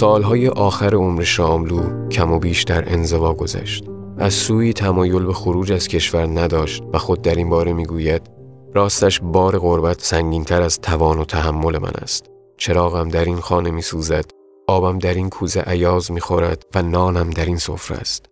[0.00, 3.89] سالهای آخر عمر شاملو کم و بیش در انزوا گذشت.
[4.20, 8.30] از سوی تمایل به خروج از کشور نداشت و خود در این باره می‌گوید
[8.74, 12.26] راستش بار غربت سنگینتر از توان و تحمل من است.
[12.56, 14.24] چراغم در این خانه می سوزد،
[14.68, 18.26] آبم در این کوزه عیاز می خورد و نانم در این سفره است.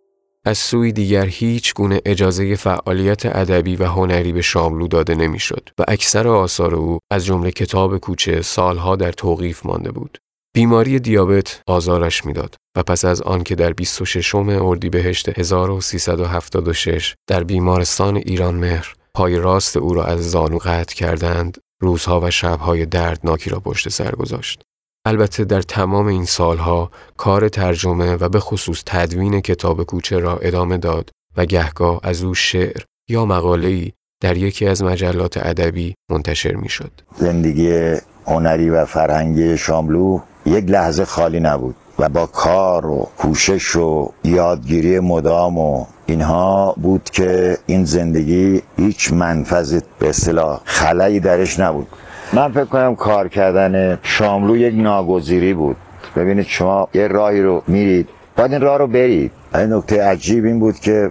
[0.44, 5.84] از سوی دیگر هیچ گونه اجازه فعالیت ادبی و هنری به شاملو داده نمی‌شد و
[5.88, 10.18] اکثر آثار او از جمله کتاب کوچه سالها در توقیف مانده بود.
[10.58, 18.16] بیماری دیابت آزارش می‌داد و پس از آن که در 26 اردیبهشت 1376 در بیمارستان
[18.16, 23.60] ایران مهر پای راست او را از زانو قطع کردند روزها و شبهای دردناکی را
[23.60, 24.62] پشت سر گذاشت
[25.06, 30.78] البته در تمام این سالها کار ترجمه و به خصوص تدوین کتاب کوچه را ادامه
[30.78, 33.92] داد و گهگاه از او شعر یا مقاله‌ای
[34.22, 36.92] در یکی از مجلات ادبی منتشر می‌شد.
[37.16, 37.96] زندگی
[38.26, 45.00] هنری و فرهنگی شاملو یک لحظه خالی نبود و با کار و کوشش و یادگیری
[45.00, 51.86] مدام و اینها بود که این زندگی هیچ منفذ به اصطلاح خلایی درش نبود.
[52.32, 55.76] من فکر کنم کار کردن شاملو یک ناگزیری بود.
[56.16, 59.30] ببینید شما یه راهی رو میرید باید این راه رو برید.
[59.54, 61.10] این نکته عجیب این بود که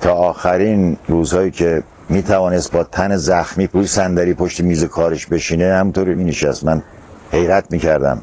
[0.00, 5.74] تا آخرین روزهایی که می توانست با تن زخمی روی صندلی پشت میز کارش بشینه
[5.74, 6.82] همطور می نشست من
[7.32, 8.22] حیرت می کردم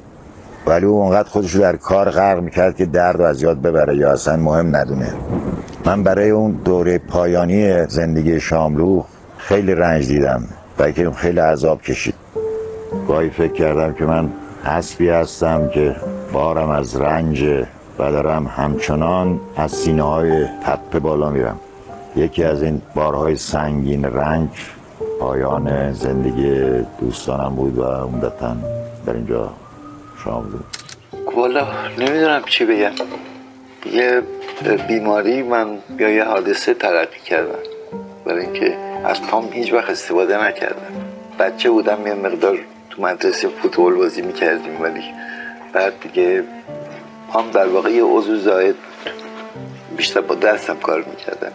[0.69, 4.37] ولی او اونقدر خودش در کار غرق می‌کرد که درد از یاد ببره یا اصلا
[4.37, 5.13] مهم ندونه.
[5.85, 9.03] من برای اون دوره پایانی زندگی شاملو
[9.37, 10.43] خیلی رنج دیدم
[10.79, 12.13] و خیلی عذاب کشید.
[13.07, 14.29] گاهی فکر کردم که من
[14.63, 15.95] حسبی هستم که
[16.33, 17.43] بارم از رنج
[17.99, 21.59] و دارم همچنان از سینه های تپه بالا میرم.
[22.15, 24.49] یکی از این بارهای سنگین رنج
[25.19, 28.55] پایان زندگی دوستانم بود و عمدتا
[29.05, 29.49] در اینجا
[30.29, 30.59] شاملو
[31.35, 31.67] والا
[31.97, 32.91] نمی‌دونم چی بگم.
[33.85, 34.21] یه
[34.87, 37.59] بیماری من یا یه حادثه ترقی کردم.
[38.25, 40.93] برای اینکه از پام هیچ وقت استفاده نکردم.
[41.39, 42.59] بچه بودم یه مقدار
[42.89, 45.03] تو مدرسه فوتبال بازی می‌کردیم ولی
[45.73, 46.43] بعد دیگه
[47.31, 48.75] پام در واقع یه عضو زاید.
[49.97, 51.51] بیشتر با دستم کار می‌کردم.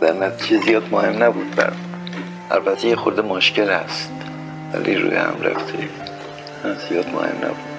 [0.00, 1.76] در نتیجه زیاد مهم نبود برم
[2.50, 4.10] البته یه خورده مشکل هست
[4.74, 5.78] ولی روی هم رفته.
[6.88, 7.71] زیاد مهم نبود.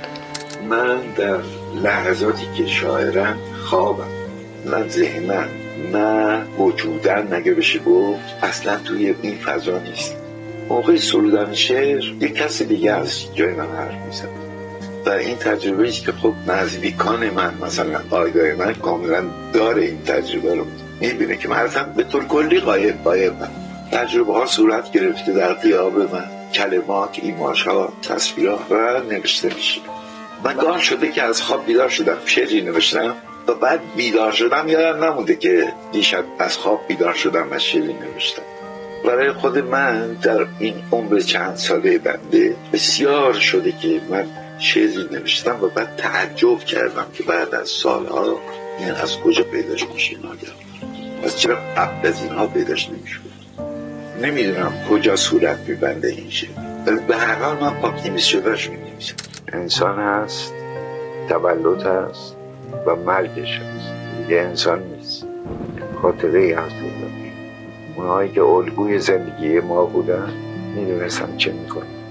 [0.70, 1.40] من در
[1.84, 4.08] لحظاتی که شاعرم خوابم.
[4.66, 5.48] نه ذهنم
[5.94, 10.16] نه وجودن نگه بشه گفت اصلا توی این فضا نیست.
[10.70, 14.28] موقع سرودن شعر یک کسی دیگه از جای من حرف میزن
[15.06, 20.56] و این تجربه است که خب نزدیکان من مثلا آیدای من کاملا داره این تجربه
[20.56, 20.66] رو
[21.02, 23.50] می‌بینه که من به طور کلی قایب قایب من.
[23.92, 26.26] تجربه ها صورت گرفته در قیاب من.
[26.54, 29.82] کلمات ایماش ها تصویرها و نوشته میشه.
[30.44, 32.18] من گاه شده که از خواب بیدار شدم.
[32.26, 33.16] شعری نوشتم
[33.48, 34.70] و بعد بیدار شدم.
[34.70, 38.42] یادم نمونده که دیشب از خواب بیدار شدم و شعری نوشتم.
[39.06, 44.26] برای خود من در این عمر چند ساله بنده بسیار شده که من
[44.60, 48.40] شعری نوشتم و بعد تعجب کردم که بعد از سالها
[48.80, 50.64] این از کجا پیداش میشه ناگهان
[51.24, 53.22] از چرا قبل از اینها پیداش نمی‌شد؟
[54.22, 56.50] نمی‌دونم کجا صورت میبنده این شعر.
[56.86, 58.78] ولی به هر حال من پاکتیمیز شدهش می
[59.54, 60.54] انسان هست
[61.30, 62.36] تولد هست
[62.86, 63.94] و مرگش هست.
[64.30, 65.28] یه انسان نیست.
[66.02, 66.76] خاطره ای هست
[67.96, 70.34] اونهایی که الگوی زندگی ما بودن
[70.76, 72.04] می‌دونستن چه می‌کنن.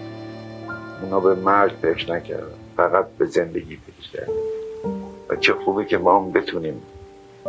[1.03, 2.47] اونا به مرگ فکر نکردن.
[2.77, 4.33] فقط به زندگی فکر کردن.
[5.29, 6.83] و چه خوبه که ما هم بتونیم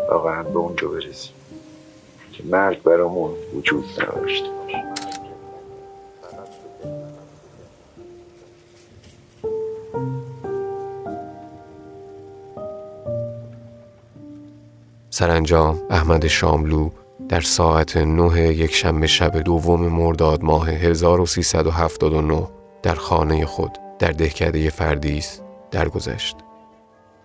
[0.10, 1.34] واقعا به اونجا برسیم.
[2.32, 4.93] که مرگ برامون وجود نداشته باشه.
[15.24, 16.89] سرانجام احمد شاملو
[17.30, 22.47] در ساعت نه یک شنبه شب دوم مرداد ماه 1379
[22.84, 26.36] در خانه خود در دهکده فردیس درگذشت.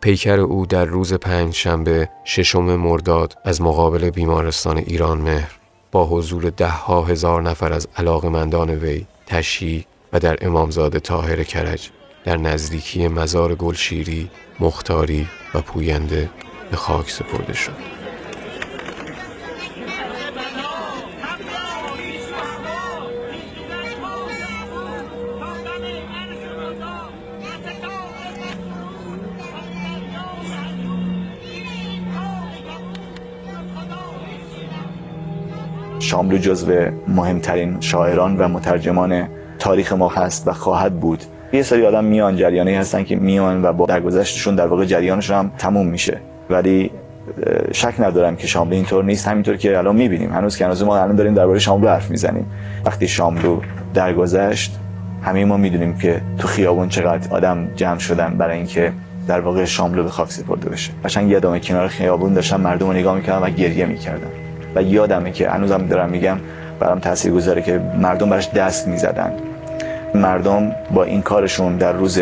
[0.00, 5.58] پیکر او در روز پنج شنبه ششم مرداد از مقابل بیمارستان ایران مهر
[5.92, 11.90] با حضور ده ها هزار نفر از علاقمندان وی تشییع و در امامزاده تاهر کرج
[12.24, 14.30] در نزدیکی مزار گلشیری،
[14.60, 16.28] مختاری و پوینده
[16.70, 17.72] به خاک سپرده شد.
[35.98, 36.72] شاملو جزو
[37.08, 42.74] مهمترین شاعران و مترجمان تاریخ ما هست و خواهد بود یه سری آدم میان جریانی
[42.74, 46.90] هستن که میان و با درگذشتشون در واقع جریانشون هم تموم میشه ولی
[47.72, 49.28] شک ندارم که شاملو اینطور نیست.
[49.28, 50.32] همینطور که الان می‌بینیم.
[50.32, 52.46] هنوز که هنوز ما الان داریم درباره شاملو حرف می‌زنیم.
[52.84, 53.60] وقتی شاملو
[53.94, 54.78] درگذشت
[55.22, 58.92] همه ما می‌دونیم که تو خیابون چقدر آدم جمع شدن برای اینکه
[59.28, 60.92] در واقع شاملو به خاک سپرده بشه.
[61.04, 64.30] قشنگ یادم کنار خیابون داشتم مردم رو نگاه می‌کردم و گریه می‌کردم
[64.74, 66.38] و یادمه که هنوزم دارم میگم
[66.80, 69.32] برام تاثیر گذاره که مردم براش دست می‌زدن.
[70.14, 72.20] مردم با این کارشون در روز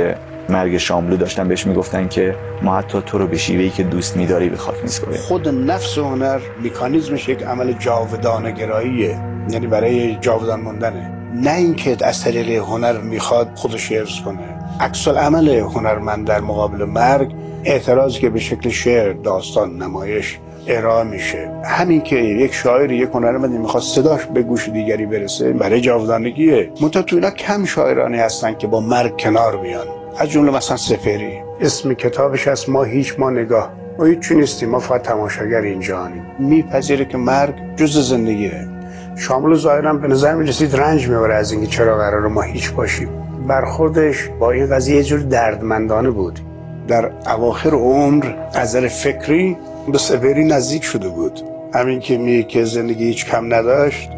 [0.48, 4.48] مرگ شاملو داشتن بهش می‌گفتن که ما حتی تو رو به شیوهی که دوست میداری
[4.48, 9.18] به خاک میسپریم خود نفس هنر مکانیزمش یک عمل جاودانه گراییه
[9.50, 11.12] یعنی برای جاودان موندنه.
[11.34, 14.38] نه اینکه از طریق هنر می‌خواد خودش حفظ کنه.
[14.80, 17.32] عکس عمل هنرمند در مقابل مرگ
[17.64, 21.50] اعتراض که به شکل شعر داستان نمایش ارائه میشه.
[21.64, 26.70] همین که یک شاعر یک هنرمندی می‌خواد صداش به گوش دیگری برسه برای جاودانگیه.
[26.80, 29.86] منتها تو اینا کم شاعرانی هستن که با مرگ کنار بیان.
[30.18, 33.72] از جمله مثلا سفری اسم کتابش از ما هیچ ما نگاه.
[33.98, 38.68] ما هیچ نیستیم ما فقط تماشاگر اینجانیم میپذیره که مرگ جز زندگیه.
[39.16, 43.08] شامل ظاهرا به نظر می‌رسید رنج می‌بره از اینکه چرا قرار ما هیچ باشیم.
[43.48, 46.40] برخوردش با این قضیه یه جور دردمندانه بود.
[46.88, 49.56] در اواخر عمر از فکری
[49.92, 51.40] به سفری نزدیک شده بود.
[51.74, 54.10] همین که میگه که زندگی هیچ کم نداشت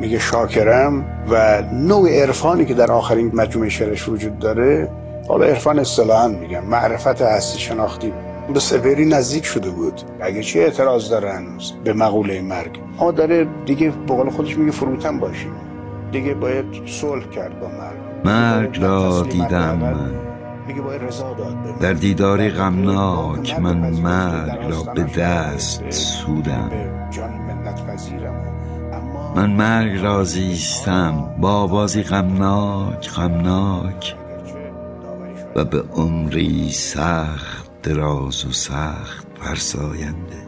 [0.00, 4.88] میگه شاکرم و نوع عرفانی که در آخرین مجموعه شعرش وجود داره
[5.32, 8.12] حالا عرفان اصطلاحا میگم معرفت هستی شناختی
[8.54, 10.00] به سفری نزدیک شده بود.
[10.20, 12.80] اگه چی اعتراض داره هنوز به مقوله مرگ.
[13.00, 15.52] اما داره دیگه بقول خودش میگه فروتن باشیم
[16.12, 18.24] دیگه باید صلح کرد با مرگ.
[18.24, 20.10] مرگ را دیدم من.
[21.80, 26.70] در دیداری غمناک من مرگ را به دست سودم.
[29.36, 31.24] من مرگ را زیستم.
[31.40, 34.21] با بازی غمناک غمناک.
[35.56, 40.42] و به عمری سخت دراز و سخت فرساینده.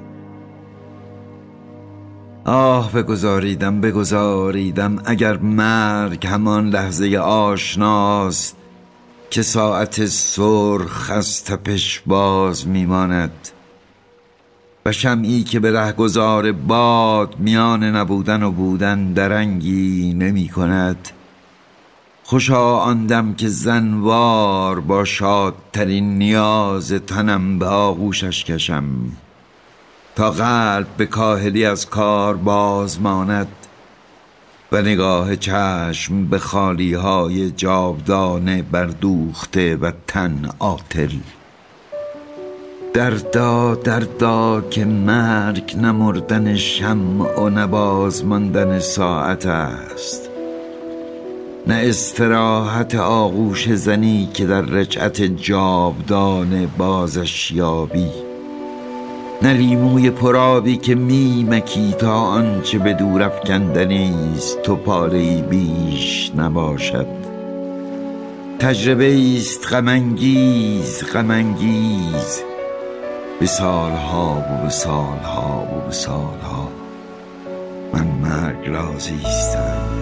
[2.45, 8.57] آه بگذاریدم بگذاریدم اگر مرگ همان لحظه آشناست
[9.31, 13.49] که ساعت سرخ از تپش باز میماند
[14.87, 21.09] و شمعی که به رهگذار باد میان نبودن و بودن درنگی نمی کند
[22.27, 28.85] خوشا آندم که زنوار با شادترین نیاز تنم به آغوشش کشم.
[30.17, 33.49] تا قلب به کاهلی از کار باز ماند
[34.73, 41.13] و نگاه چشم به خالی های جاودانه بردوخته و تن آتل
[42.95, 50.34] دردا دردا که مرگ نمردن شمع و نباز ماندن ساعت است.
[51.67, 58.11] نه استراحت آغوش زنی که در رجعت جاودانه بازش یابی
[59.43, 67.07] نه لیموی پرابی که میمکی تا آنچه به دور افکندنی است تو پاره بیش نباشد.
[68.59, 72.43] تجربه است غمانگیز غمانگیز
[73.41, 76.69] به سالها و به سالها و به سالها.
[77.93, 79.94] من مرگ را زیستم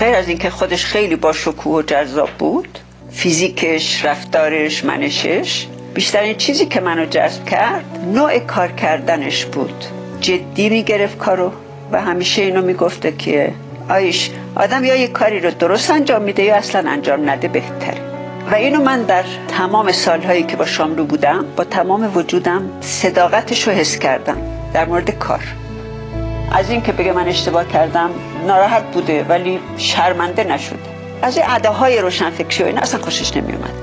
[0.00, 2.78] غیر از اینکه خودش خیلی با شکوه و جذاب بود
[3.10, 9.84] فیزیکش رفتارش منشش بیشترین چیزی که منو جذب کرد نوع کار کردنش بود.
[10.20, 11.52] جدی می‌گرفت کارو
[11.92, 13.52] و همیشه اینو می‌گفته که
[13.88, 18.00] آیش آدم یا یه کاری رو درست انجام میده یا اصلا انجام نده بهتره
[18.50, 23.72] و اینو من در تمام سالهایی که با شاملو بودم با تمام وجودم صداقتش رو
[23.72, 24.38] حس کردم
[24.74, 25.59] در مورد کار.
[26.50, 28.10] از این که بگه من اشتباه کردم
[28.46, 30.78] ناراحت بوده ولی شرمنده نشده
[31.22, 33.74] از این عداهای روشنفکری و این اصلا خوشش نمیومد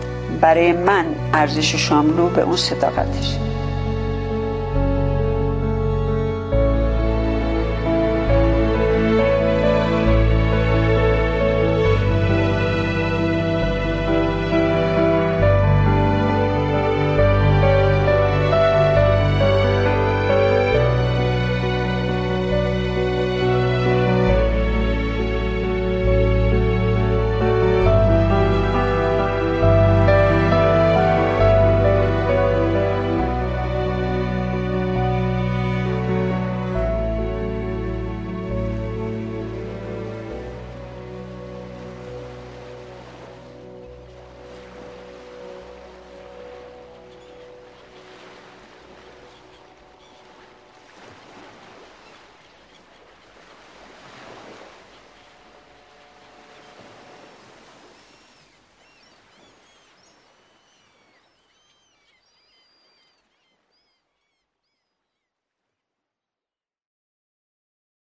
[0.41, 3.37] برای من ارزش شاملو به اون صداقتش.